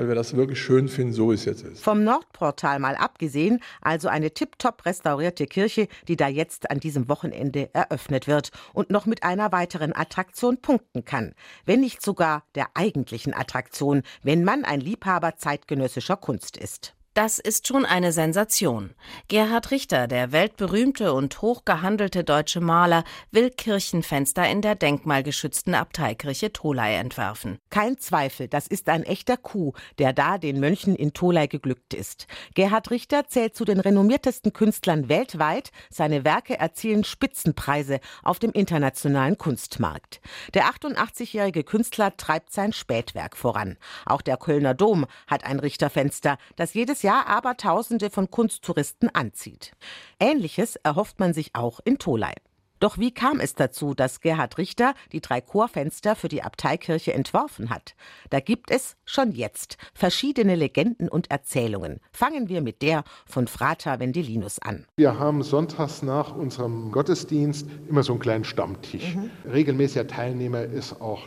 weil 0.00 0.08
wir 0.08 0.14
das 0.14 0.34
wirklich 0.34 0.58
schön 0.58 0.88
finden, 0.88 1.12
so 1.12 1.30
wie 1.30 1.34
es 1.34 1.44
jetzt 1.44 1.62
ist. 1.62 1.84
Vom 1.84 2.04
Nordportal 2.04 2.78
mal 2.78 2.96
abgesehen, 2.96 3.60
also 3.82 4.08
eine 4.08 4.30
tiptop 4.30 4.86
restaurierte 4.86 5.46
Kirche, 5.46 5.88
die 6.08 6.16
da 6.16 6.26
jetzt 6.26 6.70
an 6.70 6.80
diesem 6.80 7.10
Wochenende 7.10 7.68
eröffnet 7.74 8.26
wird 8.26 8.50
und 8.72 8.88
noch 8.88 9.04
mit 9.04 9.24
einer 9.24 9.52
weiteren 9.52 9.94
Attraktion 9.94 10.56
punkten 10.56 11.04
kann. 11.04 11.34
Wenn 11.66 11.80
nicht 11.80 12.00
sogar 12.00 12.44
der 12.54 12.68
eigentlichen 12.72 13.34
Attraktion, 13.34 14.02
wenn 14.22 14.42
man 14.42 14.64
ein 14.64 14.80
Liebhaber 14.80 15.36
zeitgenössischer 15.36 16.16
Kunst 16.16 16.56
ist. 16.56 16.94
Das 17.14 17.40
ist 17.40 17.66
schon 17.66 17.84
eine 17.84 18.12
Sensation. 18.12 18.94
Gerhard 19.26 19.72
Richter, 19.72 20.06
der 20.06 20.30
weltberühmte 20.30 21.12
und 21.12 21.42
hochgehandelte 21.42 22.22
deutsche 22.22 22.60
Maler, 22.60 23.02
will 23.32 23.50
Kirchenfenster 23.50 24.48
in 24.48 24.62
der 24.62 24.76
denkmalgeschützten 24.76 25.74
Abteikirche 25.74 26.52
Tolai 26.52 26.94
entwerfen. 26.94 27.58
Kein 27.68 27.98
Zweifel, 27.98 28.46
das 28.46 28.68
ist 28.68 28.88
ein 28.88 29.02
echter 29.02 29.36
Coup, 29.36 29.76
der 29.98 30.12
da 30.12 30.38
den 30.38 30.60
Mönchen 30.60 30.94
in 30.94 31.12
Tolai 31.12 31.48
geglückt 31.48 31.94
ist. 31.94 32.28
Gerhard 32.54 32.92
Richter 32.92 33.26
zählt 33.26 33.56
zu 33.56 33.64
den 33.64 33.80
renommiertesten 33.80 34.52
Künstlern 34.52 35.08
weltweit. 35.08 35.72
Seine 35.90 36.24
Werke 36.24 36.60
erzielen 36.60 37.02
Spitzenpreise 37.02 37.98
auf 38.22 38.38
dem 38.38 38.52
internationalen 38.52 39.36
Kunstmarkt. 39.36 40.20
Der 40.54 40.66
88-jährige 40.66 41.64
Künstler 41.64 42.16
treibt 42.16 42.52
sein 42.52 42.72
Spätwerk 42.72 43.36
voran. 43.36 43.78
Auch 44.06 44.22
der 44.22 44.36
Kölner 44.36 44.74
Dom 44.74 45.06
hat 45.26 45.42
ein 45.42 45.58
Richterfenster, 45.58 46.38
das 46.54 46.72
jedes 46.72 46.99
jedes 47.00 47.02
Jahr 47.02 47.26
aber 47.26 47.56
Tausende 47.56 48.10
von 48.10 48.30
Kunsttouristen 48.30 49.14
anzieht. 49.14 49.72
Ähnliches 50.18 50.76
erhofft 50.76 51.18
man 51.18 51.32
sich 51.32 51.54
auch 51.54 51.80
in 51.84 51.98
Tolai. 51.98 52.34
Doch 52.78 52.96
wie 52.96 53.12
kam 53.12 53.40
es 53.40 53.54
dazu, 53.54 53.92
dass 53.94 54.20
Gerhard 54.20 54.56
Richter 54.56 54.94
die 55.12 55.20
drei 55.20 55.42
Chorfenster 55.42 56.16
für 56.16 56.28
die 56.28 56.42
Abteikirche 56.42 57.12
entworfen 57.12 57.68
hat? 57.68 57.94
Da 58.30 58.40
gibt 58.40 58.70
es 58.70 58.96
schon 59.04 59.32
jetzt 59.32 59.76
verschiedene 59.92 60.54
Legenden 60.54 61.08
und 61.10 61.30
Erzählungen. 61.30 62.00
Fangen 62.10 62.48
wir 62.48 62.62
mit 62.62 62.80
der 62.80 63.04
von 63.26 63.48
Frater 63.48 64.00
Vendelinus 64.00 64.58
an. 64.60 64.86
Wir 64.96 65.18
haben 65.18 65.42
sonntags 65.42 66.02
nach 66.02 66.34
unserem 66.34 66.90
Gottesdienst 66.90 67.66
immer 67.88 68.02
so 68.02 68.12
einen 68.12 68.20
kleinen 68.20 68.44
Stammtisch. 68.44 69.14
Mhm. 69.14 69.30
Regelmäßiger 69.50 70.06
Teilnehmer 70.06 70.62
ist 70.62 71.02
auch 71.02 71.26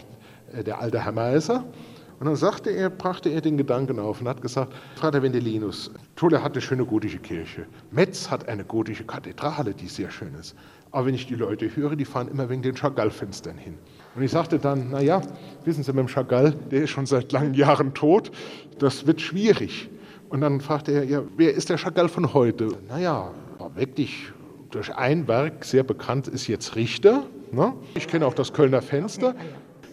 äh, 0.53 0.63
der 0.63 0.79
alte 0.79 1.05
Herr 1.05 1.11
Meiser. 1.11 1.65
Und 2.23 2.27
dann 2.27 2.35
sagte 2.37 2.69
er, 2.69 2.89
brachte 2.89 3.27
er 3.27 3.41
den 3.41 3.57
Gedanken 3.57 3.99
auf 3.99 4.21
und 4.21 4.29
hat 4.29 4.41
gesagt, 4.41 4.71
Vater 4.95 5.21
Vendelinus, 5.21 5.91
Tulle 6.15 6.41
hat 6.41 6.53
eine 6.53 6.61
schöne 6.61 6.85
gotische 6.85 7.17
Kirche. 7.17 7.65
Metz 7.91 8.31
hat 8.31 8.47
eine 8.47 8.63
gotische 8.63 9.03
Kathedrale, 9.03 9.73
die 9.73 9.87
sehr 9.87 10.09
schön 10.09 10.33
ist. 10.35 10.55
Aber 10.91 11.07
wenn 11.07 11.15
ich 11.15 11.27
die 11.27 11.35
Leute 11.35 11.65
höre, 11.75 11.97
die 11.97 12.05
fahren 12.05 12.29
immer 12.29 12.47
wegen 12.47 12.61
den 12.61 12.75
Chagall-Fenstern 12.75 13.57
hin. 13.57 13.77
Und 14.15 14.23
ich 14.23 14.31
sagte 14.31 14.57
dann, 14.57 14.91
naja, 14.91 15.21
wissen 15.65 15.83
Sie, 15.83 15.91
mit 15.91 15.99
dem 15.99 16.07
Chagall, 16.07 16.53
der 16.71 16.83
ist 16.83 16.91
schon 16.91 17.05
seit 17.05 17.29
langen 17.33 17.55
Jahren 17.55 17.93
tot, 17.93 18.31
das 18.79 19.05
wird 19.05 19.19
schwierig. 19.19 19.89
Und 20.29 20.39
dann 20.39 20.61
fragte 20.61 20.93
er, 20.93 21.03
ja, 21.03 21.23
wer 21.35 21.53
ist 21.53 21.69
der 21.69 21.77
Chagall 21.77 22.07
von 22.07 22.33
heute? 22.33 22.69
Naja, 22.87 23.33
wirklich 23.75 24.31
durch 24.71 24.95
ein 24.95 25.27
Werk 25.27 25.65
sehr 25.65 25.83
bekannt 25.83 26.29
ist 26.29 26.47
jetzt 26.47 26.77
Richter. 26.77 27.25
Ne? 27.51 27.73
Ich 27.95 28.07
kenne 28.07 28.25
auch 28.25 28.33
das 28.33 28.53
Kölner 28.53 28.81
Fenster. 28.81 29.35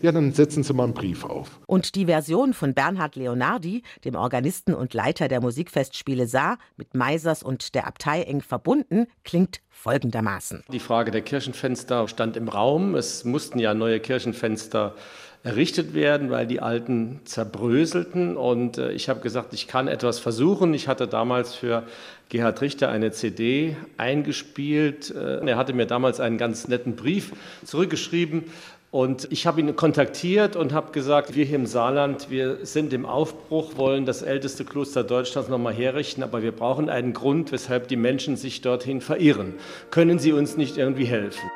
Ja, 0.03 0.13
dann 0.13 0.33
setzen 0.33 0.63
Sie 0.63 0.73
mal 0.73 0.85
einen 0.85 0.95
Brief 0.95 1.25
auf. 1.25 1.61
Und 1.67 1.95
die 1.95 2.07
Version 2.07 2.55
von 2.55 2.73
Bernhard 2.73 3.17
Leonardi, 3.17 3.83
dem 4.05 4.15
Organisten 4.15 4.75
und 4.75 4.95
Leiter 4.95 5.29
der 5.29 5.41
Musikfestspiele 5.43 6.27
Saar, 6.27 6.59
mit 6.77 6.95
Meisers 6.95 7.43
und 7.43 7.75
der 7.75 7.87
Abtei 7.87 8.23
eng 8.23 8.41
verbunden, 8.41 9.07
klingt 9.25 9.61
folgendermaßen. 9.69 10.65
Die 10.73 10.79
Frage 10.79 11.11
der 11.11 11.21
Kirchenfenster 11.21 12.09
stand 12.09 12.37
im 12.37 12.49
Raum. 12.49 12.95
Es 12.95 13.25
mussten 13.25 13.59
ja 13.59 13.75
neue 13.75 14.01
Kirchenfenster 14.01 14.95
errichtet 15.43 15.95
werden, 15.95 16.31
weil 16.31 16.47
die 16.47 16.61
alten 16.61 17.21
zerbröselten. 17.25 18.37
Und 18.37 18.79
äh, 18.79 18.93
ich 18.93 19.09
habe 19.09 19.21
gesagt, 19.21 19.55
ich 19.55 19.67
kann 19.67 19.89
etwas 19.89 20.19
versuchen. 20.19 20.75
Ich 20.75 20.87
hatte 20.87 21.09
damals 21.09 21.55
für 21.55 21.85
Gerhard 22.29 22.61
Richter 22.61 22.91
eine 22.91 23.11
CD 23.11 23.77
eingespielt. 23.97 25.11
Äh, 25.11 25.47
er 25.47 25.57
hatte 25.57 25.73
mir 25.73 25.87
damals 25.87 26.21
einen 26.21 26.37
ganz 26.37 26.69
netten 26.69 26.95
Brief 26.95 27.33
zurückgeschrieben, 27.65 28.45
und 28.91 29.29
ich 29.31 29.47
habe 29.47 29.61
ihn 29.61 29.77
kontaktiert 29.77 30.57
und 30.57 30.73
habe 30.73 30.91
gesagt, 30.91 31.37
wir 31.37 31.45
hier 31.45 31.57
im 31.57 31.67
Saarland, 31.67 32.29
wir 32.29 32.67
sind 32.67 32.93
im 32.93 33.07
Aufbruch, 33.07 33.77
wollen 33.77 34.05
das 34.05 34.23
älteste 34.23 34.65
Kloster 34.65 35.05
Deutschlands 35.05 35.49
nochmal 35.49 35.75
herrichten, 35.75 36.25
aber 36.25 36.43
wir 36.43 36.53
brauchen 36.53 36.89
einen 36.89 37.13
Grund, 37.13 37.53
weshalb 37.53 37.87
die 37.87 37.97
Menschen 37.97 38.37
sich 38.37 38.63
dorthin 38.63 39.01
verirren. 39.01 39.55
Können 39.91 40.19
Sie 40.19 40.33
uns 40.33 40.57
nicht 40.57 40.77
irgendwie 40.77 41.05
helfen? 41.05 41.51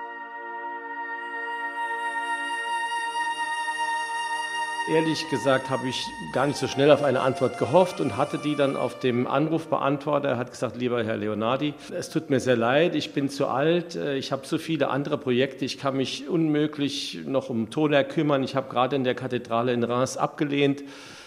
Ehrlich 4.86 5.30
gesagt 5.30 5.70
habe 5.70 5.88
ich 5.88 6.04
gar 6.32 6.46
nicht 6.46 6.58
so 6.58 6.68
schnell 6.68 6.90
auf 6.90 7.02
eine 7.02 7.20
Antwort 7.20 7.56
gehofft 7.56 8.02
und 8.02 8.18
hatte 8.18 8.36
die 8.36 8.54
dann 8.54 8.76
auf 8.76 8.98
dem 8.98 9.26
Anrufbeantworter. 9.26 10.28
Er 10.28 10.36
hat 10.36 10.50
gesagt, 10.50 10.76
lieber 10.76 11.02
Herr 11.02 11.16
Leonardi, 11.16 11.72
es 11.96 12.10
tut 12.10 12.28
mir 12.28 12.38
sehr 12.38 12.56
leid, 12.56 12.94
ich 12.94 13.14
bin 13.14 13.30
zu 13.30 13.46
alt, 13.46 13.96
äh, 13.96 14.16
ich 14.16 14.30
habe 14.30 14.46
so 14.46 14.58
viele 14.58 14.90
andere 14.90 15.16
Projekte, 15.16 15.64
ich 15.64 15.78
kann 15.78 15.96
mich 15.96 16.28
unmöglich 16.28 17.20
noch 17.24 17.48
um 17.48 17.70
Toner 17.70 18.04
kümmern. 18.04 18.44
Ich 18.44 18.56
habe 18.56 18.68
gerade 18.68 18.94
in 18.94 19.04
der 19.04 19.14
Kathedrale 19.14 19.72
in 19.72 19.82
Reims 19.84 20.18
abgelehnt. 20.18 20.82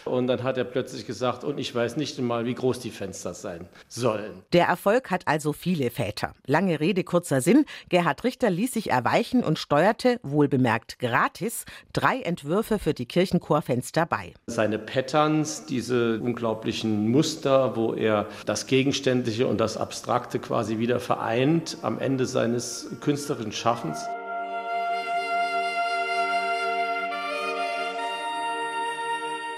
Und 0.09 0.27
dann 0.27 0.43
hat 0.43 0.57
er 0.57 0.63
plötzlich 0.63 1.05
gesagt, 1.05 1.43
und 1.43 1.57
ich 1.59 1.73
weiß 1.73 1.97
nicht 1.97 2.17
einmal, 2.17 2.45
wie 2.45 2.53
groß 2.53 2.79
die 2.79 2.91
Fenster 2.91 3.33
sein 3.33 3.67
sollen. 3.87 4.43
Der 4.53 4.67
Erfolg 4.67 5.11
hat 5.11 5.27
also 5.27 5.53
viele 5.53 5.89
Väter. 5.89 6.33
Lange 6.45 6.79
Rede, 6.79 7.03
kurzer 7.03 7.41
Sinn. 7.41 7.65
Gerhard 7.89 8.23
Richter 8.23 8.49
ließ 8.49 8.73
sich 8.73 8.91
erweichen 8.91 9.43
und 9.43 9.59
steuerte, 9.59 10.19
wohlbemerkt 10.23 10.99
gratis, 10.99 11.65
drei 11.93 12.21
Entwürfe 12.21 12.79
für 12.79 12.93
die 12.93 13.05
Kirchenchorfenster 13.05 14.05
bei. 14.05 14.33
Seine 14.47 14.79
Patterns, 14.79 15.65
diese 15.65 16.19
unglaublichen 16.19 17.09
Muster, 17.09 17.75
wo 17.75 17.93
er 17.93 18.27
das 18.45 18.67
Gegenständliche 18.67 19.47
und 19.47 19.59
das 19.59 19.77
Abstrakte 19.77 20.39
quasi 20.39 20.79
wieder 20.79 20.99
vereint 20.99 21.77
am 21.81 21.99
Ende 21.99 22.25
seines 22.25 22.89
künstlerischen 23.01 23.51
Schaffens. 23.51 23.99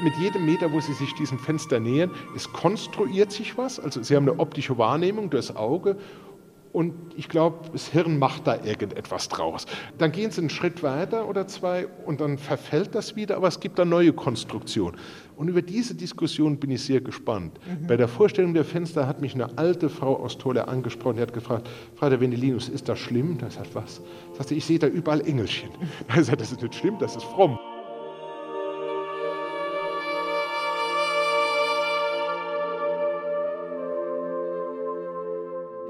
Mit 0.01 0.15
jedem 0.17 0.45
Meter, 0.45 0.71
wo 0.71 0.79
Sie 0.79 0.93
sich 0.93 1.13
diesem 1.15 1.39
Fenster 1.39 1.79
nähern, 1.79 2.11
es 2.35 2.51
konstruiert 2.51 3.31
sich 3.31 3.57
was. 3.57 3.79
Also 3.79 4.01
Sie 4.03 4.15
haben 4.15 4.29
eine 4.29 4.39
optische 4.39 4.77
Wahrnehmung 4.77 5.29
durchs 5.29 5.55
Auge 5.55 5.97
und 6.71 6.93
ich 7.15 7.29
glaube, 7.29 7.69
das 7.71 7.87
Hirn 7.87 8.19
macht 8.19 8.45
da 8.45 8.63
irgendetwas 8.63 9.27
draus. 9.27 9.65
Dann 9.97 10.11
gehen 10.11 10.29
Sie 10.29 10.41
einen 10.41 10.51
Schritt 10.51 10.83
weiter 10.83 11.27
oder 11.27 11.47
zwei 11.47 11.87
und 12.05 12.21
dann 12.21 12.37
verfällt 12.37 12.93
das 12.93 13.15
wieder, 13.15 13.37
aber 13.37 13.47
es 13.47 13.59
gibt 13.59 13.79
da 13.79 13.85
neue 13.85 14.13
Konstruktionen. 14.13 14.99
Und 15.35 15.47
über 15.47 15.61
diese 15.61 15.95
Diskussion 15.95 16.57
bin 16.57 16.69
ich 16.71 16.83
sehr 16.83 17.01
gespannt. 17.01 17.59
Mhm. 17.65 17.87
Bei 17.87 17.97
der 17.97 18.07
Vorstellung 18.07 18.53
der 18.53 18.65
Fenster 18.65 19.07
hat 19.07 19.19
mich 19.19 19.33
eine 19.33 19.57
alte 19.57 19.89
Frau 19.89 20.17
aus 20.17 20.37
Tolle 20.37 20.67
angesprochen, 20.67 21.15
die 21.15 21.21
hat 21.21 21.33
gefragt, 21.33 21.67
Vater 21.95 22.19
Venelinus, 22.19 22.69
ist 22.69 22.87
das 22.87 22.99
schlimm? 22.99 23.37
Da 23.39 23.49
sagt 23.49 23.73
was? 23.73 24.01
Sagte, 24.37 24.53
ich 24.53 24.65
sehe 24.65 24.77
da 24.77 24.87
überall 24.87 25.21
Engelchen. 25.21 25.69
Da 26.07 26.23
sagt, 26.23 26.41
das 26.41 26.51
ist 26.51 26.61
nicht 26.61 26.75
schlimm, 26.75 26.97
das 26.99 27.15
ist 27.15 27.23
fromm. 27.23 27.57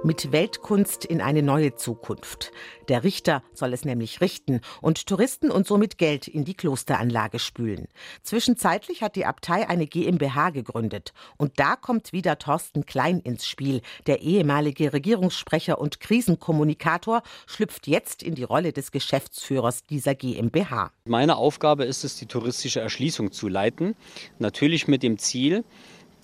Mit 0.03 0.31
Weltkunst 0.31 1.03
in 1.03 1.21
eine 1.21 1.43
neue 1.43 1.75
Zukunft. 1.75 2.51
Der 2.87 3.03
Richter 3.03 3.43
soll 3.53 3.73
es 3.73 3.85
nämlich 3.85 4.21
richten 4.21 4.61
und 4.81 5.05
Touristen 5.05 5.51
und 5.51 5.67
somit 5.67 5.97
Geld 5.97 6.27
in 6.27 6.45
die 6.45 6.53
Klosteranlage 6.53 7.39
spülen. 7.39 7.87
Zwischenzeitlich 8.23 9.03
hat 9.03 9.15
die 9.15 9.25
Abtei 9.25 9.67
eine 9.67 9.87
GmbH 9.87 10.51
gegründet. 10.51 11.13
Und 11.37 11.59
da 11.59 11.75
kommt 11.75 12.13
wieder 12.13 12.39
Thorsten 12.39 12.85
Klein 12.85 13.19
ins 13.19 13.45
Spiel. 13.45 13.81
Der 14.07 14.21
ehemalige 14.21 14.93
Regierungssprecher 14.93 15.79
und 15.79 15.99
Krisenkommunikator 15.99 17.21
schlüpft 17.45 17.87
jetzt 17.87 18.23
in 18.23 18.35
die 18.35 18.43
Rolle 18.43 18.71
des 18.71 18.91
Geschäftsführers 18.91 19.83
dieser 19.83 20.15
GmbH. 20.15 20.91
Meine 21.05 21.35
Aufgabe 21.35 21.83
ist 21.83 22.03
es, 22.03 22.15
die 22.15 22.25
touristische 22.25 22.79
Erschließung 22.79 23.31
zu 23.31 23.47
leiten. 23.47 23.95
Natürlich 24.39 24.87
mit 24.87 25.03
dem 25.03 25.17
Ziel, 25.17 25.63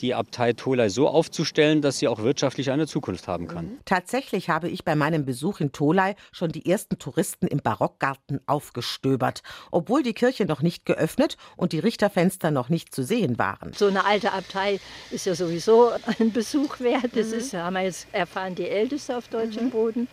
die 0.01 0.13
Abtei 0.13 0.53
Tolai 0.53 0.89
so 0.89 1.07
aufzustellen, 1.07 1.81
dass 1.81 1.99
sie 1.99 2.07
auch 2.07 2.19
wirtschaftlich 2.19 2.71
eine 2.71 2.87
Zukunft 2.87 3.27
haben 3.27 3.47
kann. 3.47 3.77
Tatsächlich 3.85 4.49
habe 4.49 4.69
ich 4.69 4.83
bei 4.83 4.95
meinem 4.95 5.25
Besuch 5.25 5.59
in 5.59 5.71
Tolai 5.71 6.15
schon 6.31 6.51
die 6.51 6.69
ersten 6.69 6.97
Touristen 6.97 7.47
im 7.47 7.59
Barockgarten 7.59 8.41
aufgestöbert, 8.45 9.41
obwohl 9.71 10.03
die 10.03 10.13
Kirche 10.13 10.45
noch 10.45 10.61
nicht 10.61 10.85
geöffnet 10.85 11.37
und 11.55 11.71
die 11.71 11.79
Richterfenster 11.79 12.51
noch 12.51 12.69
nicht 12.69 12.93
zu 12.93 13.03
sehen 13.03 13.37
waren. 13.37 13.73
So 13.73 13.87
eine 13.87 14.05
alte 14.05 14.31
Abtei 14.31 14.79
ist 15.11 15.25
ja 15.25 15.35
sowieso 15.35 15.91
ein 16.19 16.31
Besuch 16.31 16.79
wert. 16.79 17.11
Das 17.15 17.27
mhm. 17.27 17.33
ist, 17.33 17.53
haben 17.53 17.73
wir 17.73 17.83
jetzt 17.83 18.07
erfahren, 18.11 18.55
die 18.55 18.67
älteste 18.67 19.17
auf 19.17 19.27
deutschem 19.27 19.65
mhm. 19.65 19.71
Boden. 19.71 20.07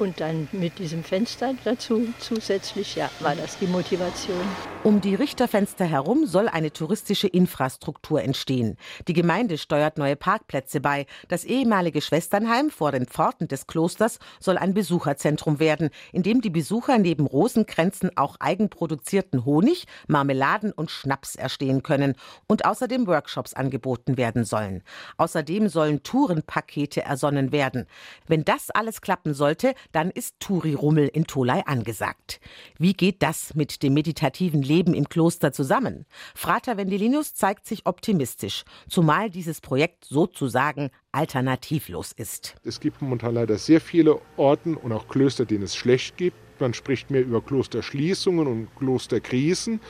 Und 0.00 0.18
dann 0.18 0.48
mit 0.52 0.78
diesem 0.78 1.04
Fenster 1.04 1.54
dazu 1.62 2.08
zusätzlich, 2.20 2.96
ja, 2.96 3.10
war 3.20 3.36
das 3.36 3.58
die 3.58 3.66
Motivation. 3.66 4.40
Um 4.82 5.02
die 5.02 5.14
Richterfenster 5.14 5.84
herum 5.84 6.24
soll 6.24 6.48
eine 6.48 6.72
touristische 6.72 7.26
Infrastruktur 7.28 8.22
entstehen. 8.22 8.78
Die 9.08 9.12
Gemeinde 9.12 9.58
steuert 9.58 9.98
neue 9.98 10.16
Parkplätze 10.16 10.80
bei. 10.80 11.04
Das 11.28 11.44
ehemalige 11.44 12.00
Schwesternheim 12.00 12.70
vor 12.70 12.92
den 12.92 13.04
Pforten 13.04 13.46
des 13.46 13.66
Klosters 13.66 14.18
soll 14.38 14.56
ein 14.56 14.72
Besucherzentrum 14.72 15.60
werden, 15.60 15.90
in 16.14 16.22
dem 16.22 16.40
die 16.40 16.48
Besucher 16.48 16.96
neben 16.96 17.26
Rosenkränzen 17.26 18.16
auch 18.16 18.36
eigenproduzierten 18.40 19.44
Honig, 19.44 19.84
Marmeladen 20.08 20.72
und 20.72 20.90
Schnaps 20.90 21.34
erstehen 21.34 21.82
können 21.82 22.14
und 22.46 22.64
außerdem 22.64 23.06
Workshops 23.06 23.52
angeboten 23.52 24.16
werden 24.16 24.46
sollen. 24.46 24.82
Außerdem 25.18 25.68
sollen 25.68 26.02
Tourenpakete 26.02 27.02
ersonnen 27.02 27.52
werden. 27.52 27.86
Wenn 28.26 28.46
das 28.46 28.70
alles 28.70 29.02
klappen 29.02 29.34
sollte, 29.34 29.74
dann 29.92 30.10
ist 30.10 30.40
Touri-Rummel 30.40 31.08
in 31.08 31.26
Tolai 31.26 31.62
angesagt. 31.66 32.40
Wie 32.78 32.92
geht 32.92 33.22
das 33.22 33.54
mit 33.54 33.82
dem 33.82 33.94
meditativen 33.94 34.62
Leben 34.62 34.94
im 34.94 35.08
Kloster 35.08 35.52
zusammen? 35.52 36.06
Frater 36.34 36.76
Wendelinus 36.76 37.34
zeigt 37.34 37.66
sich 37.66 37.86
optimistisch, 37.86 38.64
zumal 38.88 39.30
dieses 39.30 39.60
Projekt 39.60 40.04
sozusagen 40.04 40.90
alternativlos 41.12 42.12
ist. 42.12 42.54
Es 42.64 42.80
gibt 42.80 43.02
momentan 43.02 43.34
leider 43.34 43.58
sehr 43.58 43.80
viele 43.80 44.20
Orten 44.36 44.76
und 44.76 44.92
auch 44.92 45.08
Klöster, 45.08 45.44
denen 45.44 45.64
es 45.64 45.76
schlecht 45.76 46.16
gibt. 46.16 46.36
Man 46.60 46.74
spricht 46.74 47.10
mehr 47.10 47.22
über 47.22 47.40
Klosterschließungen 47.40 48.46
und 48.46 48.68
Klosterkrisen. 48.76 49.80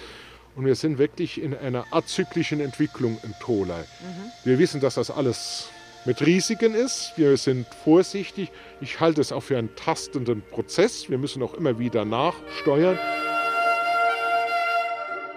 Und 0.56 0.66
wir 0.66 0.74
sind 0.74 0.98
wirklich 0.98 1.40
in 1.40 1.54
einer 1.54 1.86
azyklischen 1.92 2.60
Entwicklung 2.60 3.18
in 3.22 3.34
Tolai. 3.40 3.80
Mhm. 3.80 4.30
Wir 4.44 4.58
wissen, 4.58 4.80
dass 4.80 4.94
das 4.94 5.10
alles 5.10 5.70
mit 6.04 6.24
Risiken 6.24 6.74
ist. 6.74 7.12
Wir 7.16 7.36
sind 7.36 7.66
vorsichtig. 7.84 8.50
Ich 8.80 9.00
halte 9.00 9.20
es 9.20 9.32
auch 9.32 9.42
für 9.42 9.58
einen 9.58 9.74
tastenden 9.76 10.42
Prozess. 10.42 11.10
Wir 11.10 11.18
müssen 11.18 11.42
auch 11.42 11.54
immer 11.54 11.78
wieder 11.78 12.04
nachsteuern. 12.04 12.98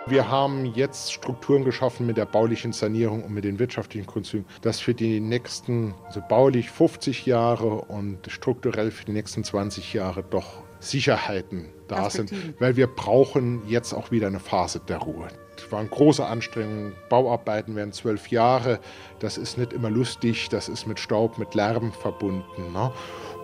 Wir 0.06 0.30
haben 0.30 0.66
jetzt 0.66 1.14
Strukturen 1.14 1.64
geschaffen 1.64 2.06
mit 2.06 2.18
der 2.18 2.26
baulichen 2.26 2.74
Sanierung 2.74 3.24
und 3.24 3.34
mit 3.34 3.46
den 3.46 3.58
wirtschaftlichen 3.58 4.06
Grundzügen, 4.06 4.46
dass 4.62 4.82
für 4.82 4.94
die 4.94 5.22
nächsten, 5.22 5.94
also 6.06 6.22
baulich 6.28 6.70
50 6.70 7.26
Jahre 7.26 7.76
und 7.86 8.30
strukturell 8.30 8.92
für 8.92 9.06
die 9.06 9.14
nächsten 9.14 9.46
20 9.46 9.94
Jahre 9.94 10.22
doch 10.22 10.62
Sicherheiten 10.84 11.70
da 11.88 12.10
sind, 12.10 12.32
weil 12.60 12.76
wir 12.76 12.88
brauchen 12.88 13.62
jetzt 13.68 13.94
auch 13.94 14.12
wieder 14.12 14.28
eine 14.28 14.40
Phase 14.40 14.80
der 14.88 14.98
Ruhe. 14.98 15.28
Es 15.58 15.72
waren 15.72 15.90
große 15.90 16.26
Anstrengungen. 16.26 16.94
Bauarbeiten 17.10 17.76
werden 17.76 17.94
zwölf 17.94 18.30
Jahre. 18.30 18.80
Das 19.20 19.38
ist 19.38 19.58
nicht 19.58 19.74
immer 19.74 19.90
lustig. 19.90 20.50
Das 20.50 20.68
ist 20.68 20.88
mit 20.88 21.00
Staub, 21.00 21.38
mit 21.38 21.54
Lärm 21.56 21.92
verbunden. 21.92 22.74
Ne? 22.74 22.92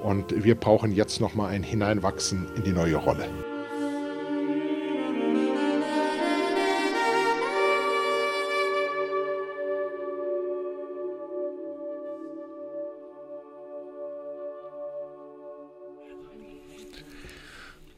Und 0.04 0.43
wir 0.43 0.56
brauchen 0.56 0.91
jetzt 0.91 1.21
noch 1.21 1.36
mal 1.36 1.47
ein 1.47 1.63
Hineinwachsen 1.63 2.47
in 2.56 2.63
die 2.63 2.71
neue 2.71 2.95
Rolle. 2.95 3.28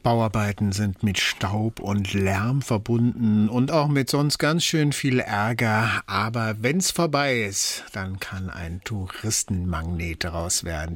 Bauarbeiten 0.02 0.72
sind 0.72 1.02
mit 1.02 1.18
Staub 1.18 1.80
und 1.80 2.12
Lärm 2.12 2.60
verbunden 2.62 3.48
und 3.48 3.70
auch 3.70 3.88
mit 3.88 4.10
sonst 4.10 4.38
ganz 4.38 4.64
schön 4.64 4.92
viel 4.92 5.20
Ärger. 5.20 6.02
Aber 6.06 6.56
wenn's 6.60 6.90
vorbei 6.90 7.42
ist, 7.42 7.84
dann 7.92 8.18
kann 8.18 8.50
ein 8.50 8.80
Touristenmagnet 8.84 10.24
daraus 10.24 10.64
werden. 10.64 10.90